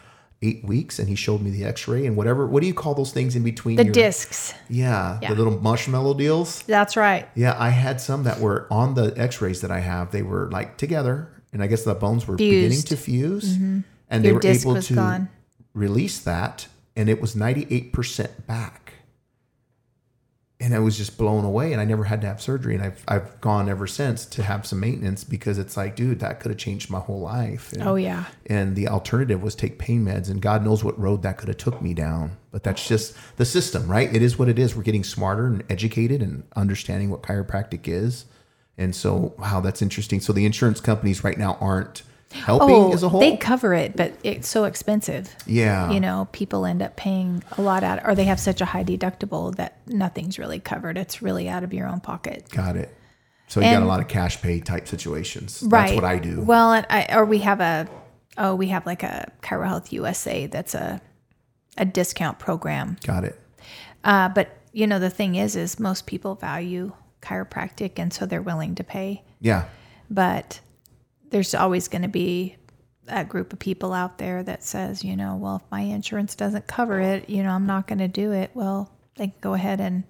[0.42, 2.46] eight weeks, and he showed me the X-ray and whatever.
[2.46, 3.76] What do you call those things in between?
[3.76, 5.30] the your, discs Yeah, Yeah.
[5.30, 6.62] the little marshmallow deals.
[6.64, 10.10] that's right Yeah, I had some that were on the X-rays that I have.
[10.10, 13.84] They were like together, and I guess the bones were beginning to fuse, and
[14.24, 15.28] they were able to gone.
[15.72, 18.83] release that, and it was ninety-eight percent back.
[20.60, 23.04] And I was just blown away, and I never had to have surgery, and I've
[23.08, 26.58] I've gone ever since to have some maintenance because it's like, dude, that could have
[26.58, 27.72] changed my whole life.
[27.72, 28.26] And, oh yeah.
[28.46, 31.56] and the alternative was take pain meds and god knows what road that could have
[31.58, 34.14] took me down but that's just the system right?
[34.14, 34.76] It is what it is.
[34.76, 38.26] We're getting smarter and educated and understanding what chiropractic is
[38.78, 40.20] and so wow that's interesting.
[40.20, 42.04] So the insurance companies right now aren't
[42.34, 46.28] helping oh as a whole they cover it but it's so expensive yeah you know,
[46.32, 49.78] people end up paying a lot out, or they have such a high deductible that
[49.86, 50.98] nothing's really covered.
[50.98, 52.48] It's really out of your own pocket.
[52.50, 52.94] got it
[53.46, 55.88] so you got a lot of cash pay type situations Right.
[55.88, 57.86] that's what i do Well, and I, or we have a,
[58.38, 61.00] oh, we have like a Chiro Health USA that's a,
[61.78, 62.96] a discount program.
[63.06, 63.38] got it
[64.02, 68.42] Uh, but you know, the thing is, is most people value chiropractic, and so they're
[68.42, 69.22] willing to pay.
[69.40, 69.64] yeah
[70.10, 70.60] But
[71.34, 72.54] there's always going to be
[73.08, 76.68] a group of people out there that says, you know, well, if my insurance doesn't
[76.68, 78.52] cover it, you know, I'm not going to do it.
[78.54, 80.04] Well, they can go ahead and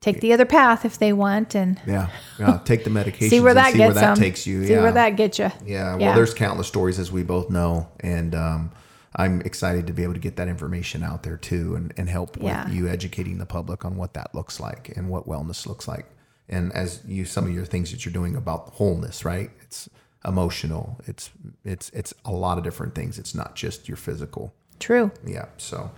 [0.00, 2.58] take the other path if they want and Yeah, yeah.
[2.64, 3.30] Take the medication.
[3.30, 4.22] see where that see gets where that them.
[4.24, 4.66] takes you.
[4.66, 4.82] See yeah.
[4.82, 5.50] where that gets you.
[5.64, 8.72] Yeah, well, there's countless stories as we both know, and um,
[9.14, 12.36] I'm excited to be able to get that information out there too, and, and help
[12.40, 12.64] Yeah.
[12.64, 16.06] with you educating the public on what that looks like and what wellness looks like,
[16.48, 19.50] and as you some of your things that you're doing about wholeness, right?
[19.62, 19.88] It's
[20.24, 21.00] emotional.
[21.06, 21.30] It's
[21.64, 23.18] it's it's a lot of different things.
[23.18, 24.52] It's not just your physical.
[24.78, 25.10] True.
[25.26, 25.46] Yeah.
[25.58, 25.90] So,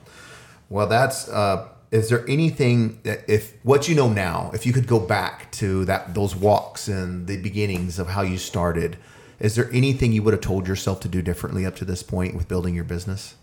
[0.69, 1.29] well, that's.
[1.29, 5.53] Uh, is there anything that if what you know now, if you could go back
[5.53, 8.97] to that those walks and the beginnings of how you started,
[9.39, 12.35] is there anything you would have told yourself to do differently up to this point
[12.35, 13.35] with building your business?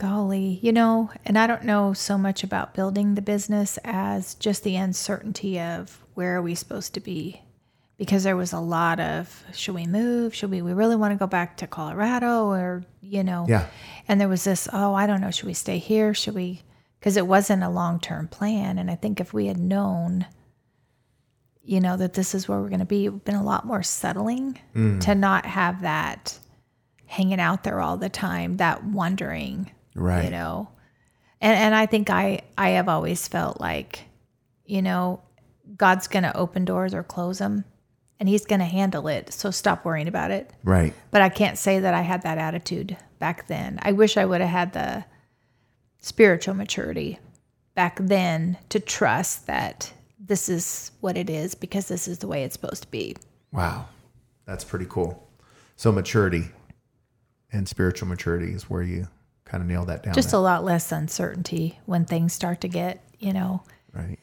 [0.00, 4.64] Golly, you know, and I don't know so much about building the business as just
[4.64, 7.42] the uncertainty of where are we supposed to be?
[7.98, 10.34] Because there was a lot of should we move?
[10.34, 13.44] Should we we really want to go back to Colorado or, you know?
[13.46, 13.66] Yeah.
[14.08, 16.14] And there was this, oh, I don't know, should we stay here?
[16.14, 16.62] Should we
[16.98, 20.24] because it wasn't a long-term plan and I think if we had known
[21.62, 23.44] you know that this is where we're going to be, it would have been a
[23.44, 24.98] lot more settling mm.
[25.02, 26.38] to not have that
[27.04, 30.24] hanging out there all the time, that wondering Right.
[30.24, 30.68] you know
[31.40, 34.04] and and i think i i have always felt like
[34.64, 35.20] you know
[35.76, 37.64] god's gonna open doors or close them
[38.18, 40.94] and he's gonna handle it so stop worrying about it Right.
[41.10, 44.40] but i can't say that i had that attitude back then i wish i would
[44.40, 45.04] have had the
[45.98, 47.18] spiritual maturity
[47.74, 52.44] back then to trust that this is what it is because this is the way
[52.44, 53.16] it's supposed to be
[53.52, 53.86] Wow.
[54.46, 55.28] That's pretty cool.
[55.74, 56.44] So maturity
[57.52, 59.08] and spiritual maturity is where you
[59.50, 60.14] kind of nail that down.
[60.14, 64.18] just there, a lot less uncertainty when things start to get you know right.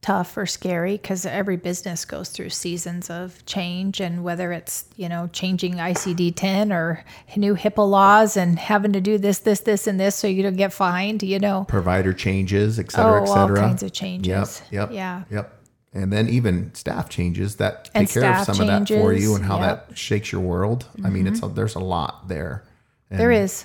[0.00, 5.08] tough or scary because every business goes through seasons of change and whether it's you
[5.08, 7.04] know changing icd-10 or
[7.36, 10.56] new hipaa laws and having to do this this this and this so you don't
[10.56, 14.90] get fined you know Provider changes, et cetera, oh et all kinds of changes Yep.
[14.90, 14.92] Yep.
[14.92, 15.54] yeah Yep.
[15.94, 19.34] And then even staff changes that take And care of some of that for you
[19.34, 19.78] and how yep.
[19.78, 19.88] Mm-hmm.
[19.88, 20.86] that shakes your world.
[21.02, 22.64] I mean, it's a, there's a lot there.
[23.10, 23.64] And, there is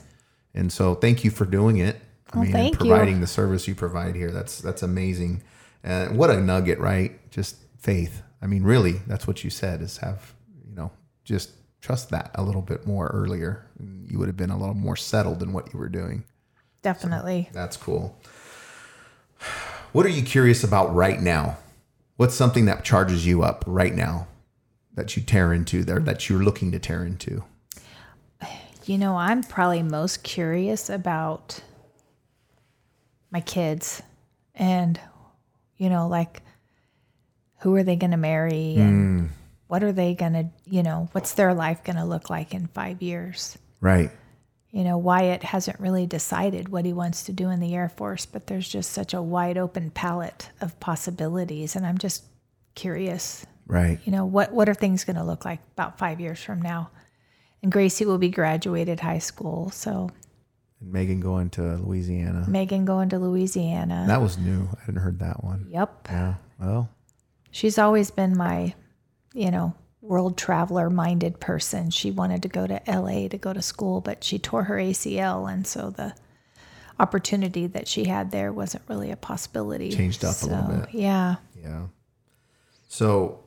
[0.53, 1.99] And so thank you for doing it.
[2.31, 2.89] I Well, mean, thank and you.
[2.91, 4.31] providing the service you provide here.
[4.31, 5.43] That's that's amazing.
[5.83, 7.19] And what a nugget, right?
[7.31, 8.21] Just faith.
[8.41, 10.33] I mean, really, that's what you said is have,
[10.67, 10.91] you know,
[11.23, 11.51] just
[11.81, 13.65] trust that a little bit more earlier.
[13.79, 16.23] You would have been a little more settled in what you were doing.
[16.81, 18.17] definitely That's cool.
[19.91, 21.57] What are you curious about right now?
[22.17, 24.27] What's something that charges you up right now
[24.95, 27.43] that you tear into there that you're looking to tear into?
[28.85, 31.61] You know i'm probably most curious about
[33.31, 34.01] my kids
[34.55, 34.99] and
[35.77, 36.41] you know like
[37.59, 39.27] who are they going to marry and hmm.
[39.67, 42.67] what are they going to you know what's their life going to look like in
[42.67, 44.11] five years Right.
[44.71, 48.25] you know wyatt hasn't really decided what he wants to do in the air force
[48.25, 52.23] but there's just such a wide open palette of possibilities and i'm just
[52.75, 53.99] curious Right.
[54.03, 56.91] you know what what are things going to look like about five years from now
[57.63, 60.09] and gracie will be graduated high school so
[60.81, 62.45] And Megan going to Louisiana.
[62.47, 64.67] megan going to louisiana That was new.
[64.77, 65.67] I hadn't heard that one.
[65.69, 66.35] yep Yeah.
[66.59, 66.89] Well,
[67.51, 68.75] she's always been my
[69.33, 73.61] you know world traveler minded person she wanted to go to la to go to
[73.61, 76.13] school but she tore her acl and so the
[76.99, 80.93] opportunity that she had there wasn't really a possibility Changed up a little bit.
[80.93, 81.83] yeah yeah.
[82.89, 83.39] So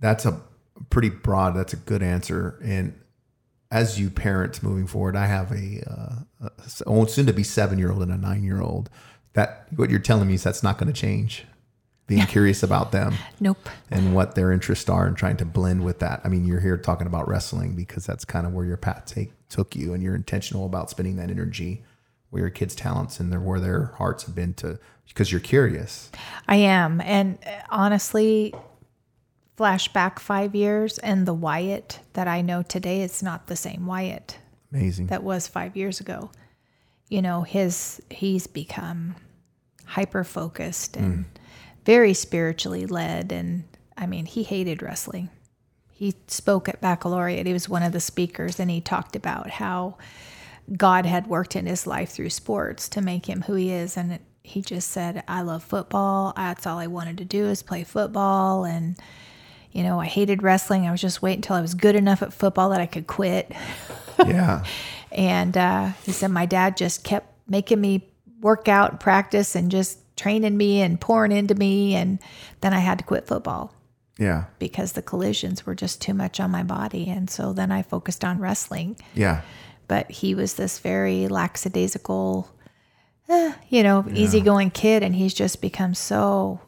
[0.00, 0.40] that's a
[0.90, 2.58] pretty broad, that's a good answer.
[2.62, 2.98] And
[3.70, 7.90] as you parents moving forward, I have a, uh, a soon to be seven year
[7.90, 8.90] old and a nine year old.
[9.34, 11.44] That what you're telling me is that's not going to change.
[12.06, 15.98] Being curious about them nope and what their interests are and trying to blend with
[15.98, 16.20] that.
[16.22, 19.32] I mean, you're here talking about wrestling because that's kind of where your path take,
[19.48, 21.82] took you and you're intentional about spending that energy
[22.30, 26.10] where your kids' talents and their, where their hearts have been to because you're curious.
[26.46, 27.00] I am.
[27.00, 27.62] And uh,
[29.56, 34.38] flashback five years and the Wyatt that I know today is not the same Wyatt
[34.72, 35.06] Amazing.
[35.06, 36.30] that was five years ago.
[37.08, 39.14] You know, his he's become
[39.86, 41.24] hyper focused and mm.
[41.84, 43.32] very spiritually led.
[43.32, 43.64] And
[43.96, 45.30] I mean, he hated wrestling.
[45.92, 47.46] He spoke at baccalaureate.
[47.46, 49.96] He was one of the speakers, and he talked about how
[50.76, 53.96] God had worked in his life through sports to make him who he is.
[53.96, 56.34] And it, he just said, I love football.
[56.36, 58.64] That's all I wanted to do is play football.
[58.64, 58.96] And,
[59.72, 60.86] you know, I hated wrestling.
[60.86, 63.52] I was just waiting until I was good enough at football that I could quit.
[64.18, 64.64] yeah.
[65.12, 68.08] And uh, he said, my dad just kept making me
[68.40, 71.94] work out and practice and just training me and pouring into me.
[71.94, 72.18] And
[72.60, 73.72] then I had to quit football
[74.18, 74.44] Yeah.
[74.58, 77.08] because the collisions were just too much on my body.
[77.08, 78.96] And so then I focused on wrestling.
[79.14, 79.42] Yeah.
[79.88, 82.48] but he was this very lackadaisical,
[83.28, 86.60] eh, you know, easygoing kid, and he's just become so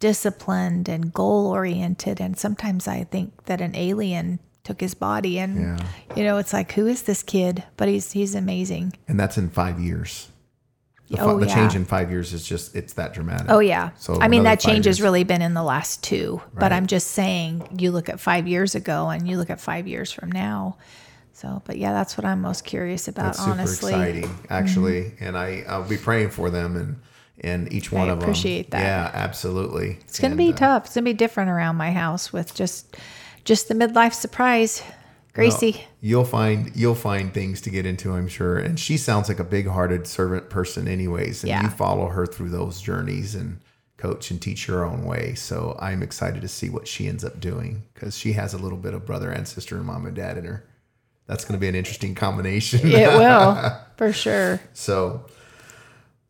[0.00, 2.20] disciplined and goal oriented.
[2.20, 5.86] And sometimes I think that an alien took his body, and Yeah.
[6.16, 7.62] you know, it's like, who is this kid?
[7.76, 8.94] But he's he's amazing.
[9.06, 10.28] And that's in five years.
[11.10, 11.54] The, Oh, the yeah.
[11.54, 13.46] change in five years is just, it's that dramatic.
[13.50, 13.90] Oh yeah.
[13.98, 16.40] So I mean that change has really been in the last two.
[16.54, 19.86] But I'm just saying you look at five years ago and you look at five
[19.86, 20.78] years from now.
[21.34, 23.92] So but yeah, that's what I'm most curious about, That's super honestly.
[23.92, 24.02] Mm-hmm.
[24.18, 25.12] exciting, actually.
[25.20, 26.96] And I, I'll be praying for them and,
[27.40, 28.28] and each one I of them.
[28.28, 28.80] appreciate that.
[28.80, 29.98] Yeah, absolutely.
[30.02, 30.86] It's gonna And, be uh, tough.
[30.86, 32.96] It's gonna be different around my house with just
[33.44, 34.82] just the midlife surprise.
[35.34, 35.72] Gracie.
[35.72, 38.56] Well, you'll find you'll find things to get into, I'm sure.
[38.56, 41.42] And she sounds like a big-hearted servant person, anyways.
[41.42, 41.62] And Yeah.
[41.64, 43.58] you follow her through those journeys and
[43.96, 45.34] coach and teach her own way.
[45.34, 48.78] So I'm excited to see what she ends up doing because she has a little
[48.78, 50.64] bit of brother and sister and mom and dad in her.
[51.26, 52.80] That's going to be an interesting combination.
[52.84, 54.60] it will, for sure.
[54.72, 55.24] So,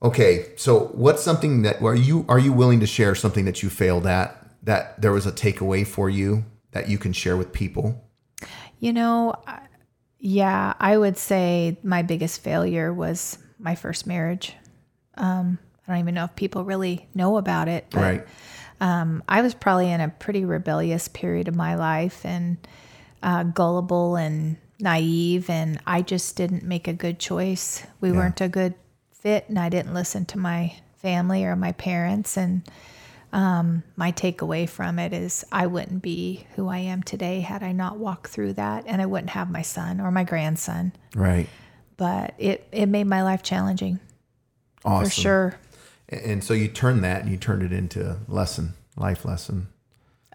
[0.05, 0.52] okay.
[0.57, 4.07] So, what's something that are you are you willing to share something that you failed
[4.07, 8.00] at that there was a takeaway for you that you can share with people?
[8.78, 9.34] You know,
[10.18, 14.55] yeah, I would say my biggest failure was my first marriage.
[15.16, 17.86] Um, I don't even know if people really know about it.
[17.90, 18.26] But, right.
[18.80, 22.59] Um, I was probably in a pretty rebellious period of my life and
[23.22, 27.86] uh, gullible and naive, and I just didn't make a good choice.
[28.00, 28.74] We weren't a good
[29.24, 32.36] fit, and I didn't listen to my family or my parents.
[32.36, 32.62] And
[33.32, 37.72] um, my takeaway from it is I wouldn't be who I am today had I
[37.72, 40.92] not walked through that, and I wouldn't have my son or my grandson.
[41.16, 41.48] Right.
[41.96, 43.98] But it, it made my life challenging
[44.84, 45.04] Awesome.
[45.04, 45.58] for sure.
[46.10, 49.68] And so you turned that and you turned it into a lesson, life lesson.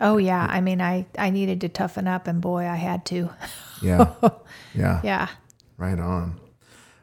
[0.02, 3.30] Oh yeah, I mean, I I needed to toughen up, and boy, I had to.
[3.82, 4.14] Yeah.
[4.74, 5.02] yeah.
[5.04, 5.28] Yeah.
[5.78, 6.40] Right on.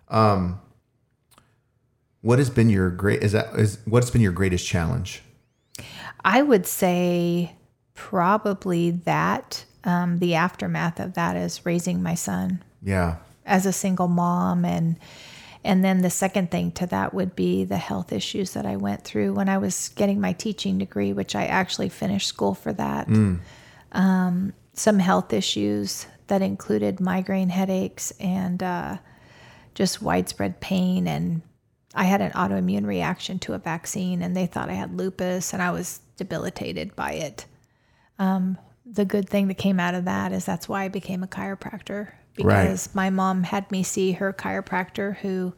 [0.08, 0.60] Um,
[2.22, 5.22] what has been your great is that is what's been your greatest challenge?
[6.24, 7.52] I would say
[7.94, 13.16] probably that um, the aftermath of that is raising my son Yeah.
[13.44, 14.96] as a single mom and
[15.64, 19.02] and then the second thing to that would be the health issues that I went
[19.02, 23.08] through when I was getting my teaching degree, which I actually finished school for that.
[23.90, 28.98] Um, some health issues that included migraine headaches and uh,
[29.74, 31.08] just widespread pain.
[31.08, 31.42] And
[31.96, 35.62] I had an autoimmune reaction to a vaccine, and they thought I had lupus, and
[35.62, 37.46] I was debilitated by it.
[38.18, 41.26] Um, the good thing that came out of that is that's why I became a
[41.26, 45.54] chiropractor because my mom had me see her chiropractor who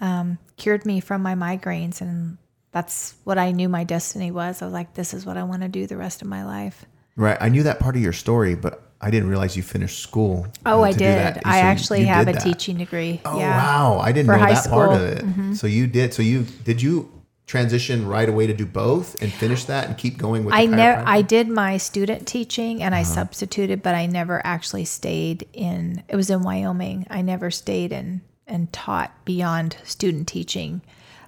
[0.00, 2.36] um, cured me from my migraines, and
[2.70, 4.60] that's what I knew my destiny was.
[4.60, 6.84] I was like, this is what I want to do the rest of my life.
[7.16, 7.38] Right.
[7.40, 10.46] I knew that part of your story, but I didn't realize you finished school.
[10.64, 11.00] Oh, uh, I did.
[11.18, 11.42] that.
[11.44, 12.42] I So actually you have a that.
[12.42, 13.20] teaching degree.
[13.24, 13.56] Oh yeah.
[13.56, 13.98] wow!
[13.98, 15.28] I didn't For know that part of school.
[15.30, 15.52] Mm-hmm.
[15.52, 15.56] it.
[15.56, 16.14] So you did.
[16.14, 17.10] So you did you
[17.46, 20.54] transition right away to do both and finish that and keep going with.
[20.54, 21.02] I never.
[21.06, 23.00] I did my student teaching and Uh-huh.
[23.00, 26.02] I substituted, but I never actually stayed in.
[26.08, 27.06] It was in Wyoming.
[27.10, 30.80] I never stayed in and taught beyond student teaching.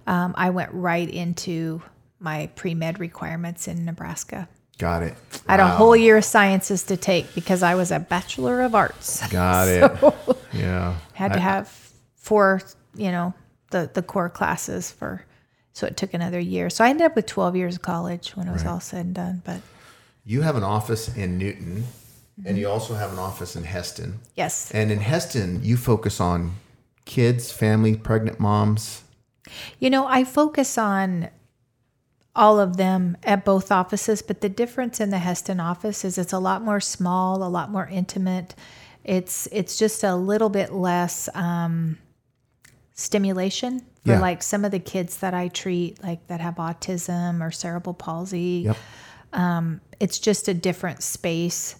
[0.06, 1.82] Um, I went right into
[2.20, 4.48] my pre med requirements in Nebraska.
[4.78, 5.14] Got it.
[5.48, 8.74] I had a whole year of sciences to take because I was a bachelor of
[8.74, 9.26] arts.
[9.30, 10.14] Got it.
[10.52, 10.96] Yeah.
[11.12, 11.68] Had to I- have
[12.16, 12.60] four,
[12.94, 13.34] you know,
[13.70, 15.24] the the core classes for.
[15.72, 16.70] So it took another year.
[16.70, 19.14] So I ended up with twelve years of college when it was all said and
[19.14, 19.42] done.
[19.44, 19.60] But
[20.24, 21.84] You have an office in Newton,
[22.40, 22.48] Mm-hmm.
[22.48, 24.14] and you also have an office in Hesston.
[24.34, 26.54] yes, And in Hesston, you focus on
[27.04, 29.02] kids, family, pregnant moms.
[29.78, 31.28] You know, I focus on
[32.36, 36.32] all of them at both offices, but the difference in the Hesston office is it's
[36.32, 38.54] a lot more small, a lot more intimate.
[39.04, 41.98] It's it's just a little bit less um,
[42.94, 44.20] stimulation for Yeah.
[44.20, 48.64] like some of the kids that I treat, like that have autism or cerebral palsy.
[48.66, 48.76] Yep.
[50.00, 51.76] It's just a different space,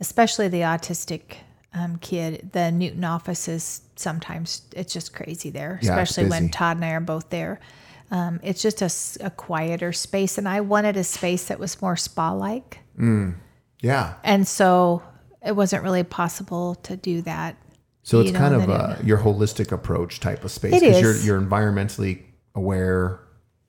[0.00, 1.36] especially the autistic
[1.74, 2.50] um, kid.
[2.52, 6.48] The Newton office is sometimes it's just crazy there, Yeah, especially when.
[6.48, 7.60] Todd and I are both there.
[8.10, 8.82] Um, it's just
[9.20, 12.80] a quieter space, and I wanted a space that was more spa like.
[13.82, 14.14] Yeah.
[14.24, 15.02] And so
[15.44, 17.56] it wasn't really possible to do that.
[18.02, 21.40] So it's kind of that uh, your holistic approach type of space It you're you're
[21.40, 22.22] environmentally
[22.54, 23.20] aware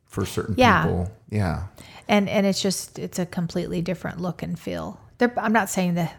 [0.05, 0.83] for certain Yeah.
[0.83, 1.11] people.
[1.29, 1.67] Yeah.
[2.07, 4.99] and and it's just it's a completely different look and feel.
[5.19, 6.09] There, I'm not saying the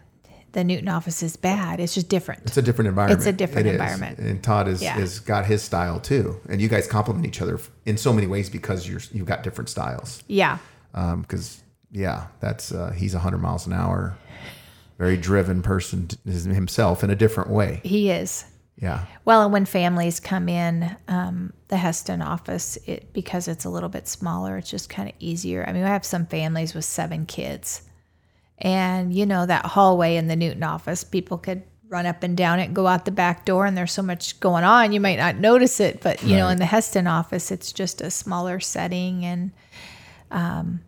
[0.53, 1.79] the Newton office is bad.
[1.79, 2.43] It's just different.
[2.45, 3.19] It's a different environment.
[3.19, 3.81] It's a different It is.
[3.81, 4.19] environment.
[4.19, 4.93] And Todd is Yeah.
[4.93, 8.49] has got his style too, and you guys complement each other in so many ways
[8.49, 10.23] because you're you've got different styles.
[10.27, 10.57] yeah,
[10.93, 14.15] Because yeah, that's uh, he's 100 miles an hour,
[14.97, 17.81] very driven person himself in a different way.
[17.83, 18.45] he is.
[18.81, 19.05] Yeah.
[19.23, 23.87] Well, and when families come in, um, the Hesston office, it because it's a little
[23.89, 25.63] bit smaller, it's just kind of easier.
[25.67, 27.83] I mean, I have some families with seven kids,
[28.59, 32.59] and you know that hallway in the Newton office, people could run up and down
[32.59, 35.35] it, go out the back door, and there's so much going on, you might not
[35.37, 36.01] notice it.
[36.01, 39.51] But you know, in the Hesston office, it's just a smaller setting, and
[40.31, 40.81] um,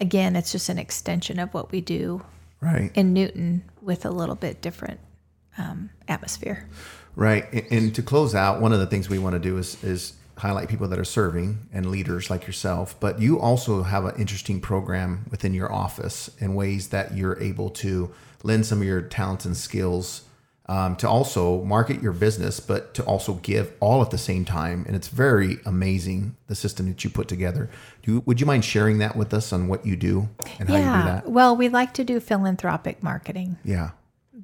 [0.00, 2.22] again, it's just an extension of what we do
[2.60, 2.90] Right.
[2.94, 5.00] in Newton with a little bit different
[5.56, 6.68] um, atmosphere.
[7.14, 7.50] Right.
[7.52, 10.12] And, and to close out, one of the things we want to do is is
[10.38, 12.94] highlight people that are serving and leaders like yourself.
[13.00, 17.70] But you also have an interesting program within your office in ways that you're able
[17.70, 18.10] to
[18.42, 20.22] lend some of your talents and skills
[20.70, 24.84] um, to also market your business, but to also give all at the same time.
[24.86, 27.70] And it's very amazing the system that you put together.
[28.02, 30.28] Do you, would you mind sharing that with us on what you do
[30.60, 31.04] and how you do Yeah.
[31.04, 31.28] that?
[31.30, 33.90] Well, we like to do philanthropic marketing Yeah,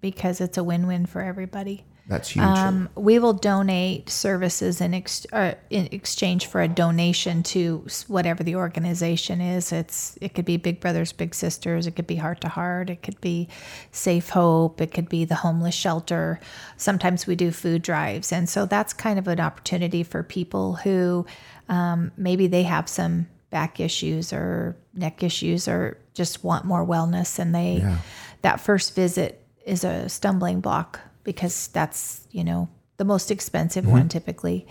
[0.01, 1.85] because it's a win-win for everybody.
[2.07, 2.45] That's huge.
[2.45, 8.45] Um, we will donate services in, ex- uh, in exchange for a donation to whatever
[8.45, 9.73] the organization is.
[9.73, 13.03] It's it could be Big Brothers Big Sisters, it could be Heart to Heart, it
[13.03, 13.49] could be
[13.91, 16.41] Safe Hope, it could be the homeless shelter.
[16.77, 21.25] Sometimes we do food drives, and so that's kind of an opportunity for people who
[21.71, 27.39] um, maybe they have some back issues or neck issues or just want more wellness,
[27.39, 27.79] and they
[28.43, 34.09] that first visit is a stumbling block because that's you know the most expensive one
[34.09, 34.67] typically.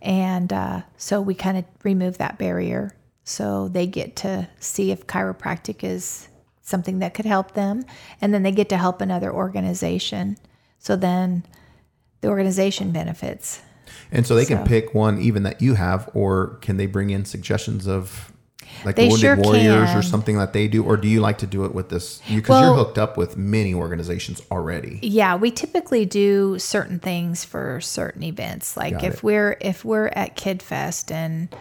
[0.00, 2.94] And uh, so we kind of remove that barrier
[3.24, 6.28] so they get to see if chiropractic is
[6.60, 7.84] something that could help them.
[8.20, 10.36] And then they get to help another organization.
[10.78, 11.44] So then
[12.20, 13.60] the organization benefits.
[14.12, 17.24] And so they can pick one even that you have, or can they bring in
[17.24, 18.32] suggestions of
[18.84, 21.38] like They the Wounded sure Warriors or something that they do, or do you like
[21.38, 22.20] to do it with this?
[22.28, 24.98] Because you're hooked up with many organizations already.
[25.02, 28.76] Yeah, we typically do certain things for certain events.
[28.76, 29.22] Like Got if it.
[29.22, 31.54] we're if we're at Kid Fest and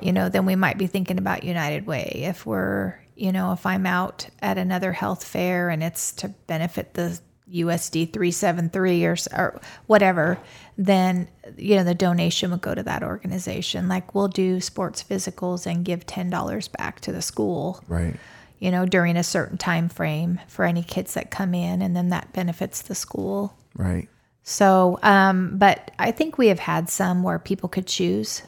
[0.00, 2.22] you know, then we might be thinking about United Way.
[2.24, 6.94] If we're, you know, if I'm out at another health fair and it's to benefit
[6.94, 7.20] the
[7.52, 10.38] USD 373 or, or whatever,
[10.78, 13.88] then you know the donation would go to that organization.
[13.88, 18.16] Like we'll do sports physicals and give $10 back to the school Right.
[18.58, 22.10] you know, during a certain time frame for any kids that come in, and then
[22.10, 23.54] that benefits the school.
[23.74, 24.08] Right.
[24.42, 28.42] So, um, but I think we have had some where people could choose,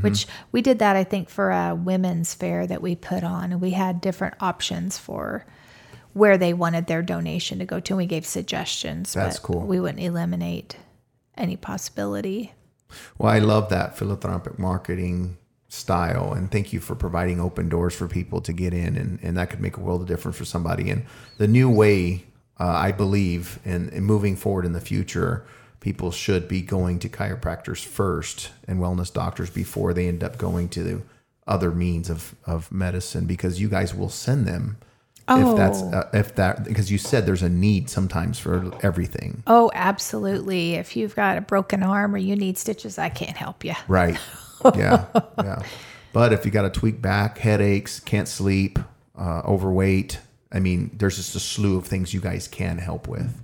[0.00, 3.60] which we did that, I think, for a women's fair that we put on, and
[3.60, 5.44] we had different options for
[6.16, 9.12] where they wanted their donation to go to, and we gave suggestions.
[9.12, 9.60] That's but cool.
[9.60, 10.78] We wouldn't eliminate
[11.36, 12.54] any possibility.
[13.18, 15.36] Well, I love that philanthropic marketing
[15.68, 19.36] style, and thank you for providing open doors for people to get in, and, and
[19.36, 20.88] that could make a world of difference for somebody.
[20.88, 21.04] And
[21.36, 22.24] the new way,
[22.58, 25.44] uh, I believe, in, in moving forward in the future,
[25.80, 30.70] people should be going to chiropractors first and wellness doctors before they end up going
[30.70, 31.02] to
[31.46, 34.78] other means of, of medicine, because you guys will send them.
[35.28, 35.90] If that's Oh.
[35.90, 40.74] uh, if that because you said there's a need sometimes for everything, Oh, absolutely.
[40.74, 43.74] If you've got a broken arm or you need stitches, I can't help you.
[43.88, 44.16] Right.
[44.74, 45.04] Yeah.
[45.38, 45.62] yeah.
[46.12, 48.78] But if you got a tweak back, headaches, can't sleep,
[49.18, 50.18] uh, overweight,
[50.52, 53.40] I mean, there's just a slew of things you guys can help with.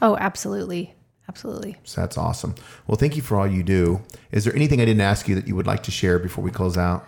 [0.00, 0.94] Oh, absolutely.
[1.28, 1.76] Absolutely.
[1.84, 2.54] So that's awesome.
[2.86, 4.00] Well, thank you for all you do.
[4.32, 6.50] Is there anything I didn't ask you that you would like to share before we
[6.50, 7.04] close out?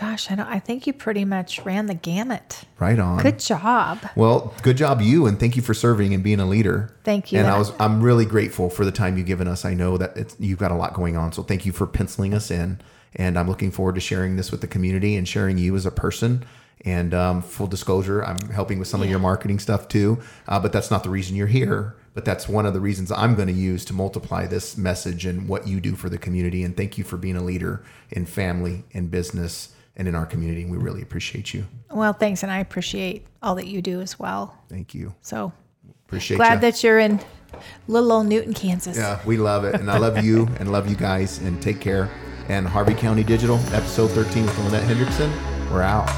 [0.00, 2.64] Gosh, I don't I think you pretty much ran the gamut.
[2.78, 3.22] Right on.
[3.22, 3.98] Good job.
[4.16, 6.96] Well, good job you, and thank you for serving and being a leader.
[7.04, 7.38] Thank you.
[7.38, 9.66] And I was I'm really grateful for the time you've given us.
[9.66, 12.32] I know that it's, you've got a lot going on, so thank you for penciling
[12.32, 12.80] us in.
[13.14, 15.90] And I'm looking forward to sharing this with the community and sharing you as a
[15.90, 16.46] person.
[16.82, 20.18] And um, full disclosure, I'm helping with some of your marketing stuff too.
[20.48, 21.94] Uh, but that's not the reason you're here.
[22.14, 25.46] But that's one of the reasons I'm going to use to multiply this message and
[25.46, 26.64] what you do for the community.
[26.64, 30.64] And thank you for being a leader in family, in business, and in our community.
[30.64, 31.66] We really appreciate you.
[31.90, 34.56] Well, thanks, and I appreciate all that you do as well.
[34.68, 35.14] Thank you.
[35.20, 35.52] So
[36.06, 36.60] Appreciate glad you.
[36.62, 37.20] that you're in
[37.88, 38.96] little old Newton, Kansas.
[38.96, 39.74] Yeah, we love it.
[39.76, 42.10] And I love you and love you guys and take care.
[42.48, 45.30] And Harvey County Digital, episode 13 with Lynette Hendrickson.
[45.70, 46.08] We're out.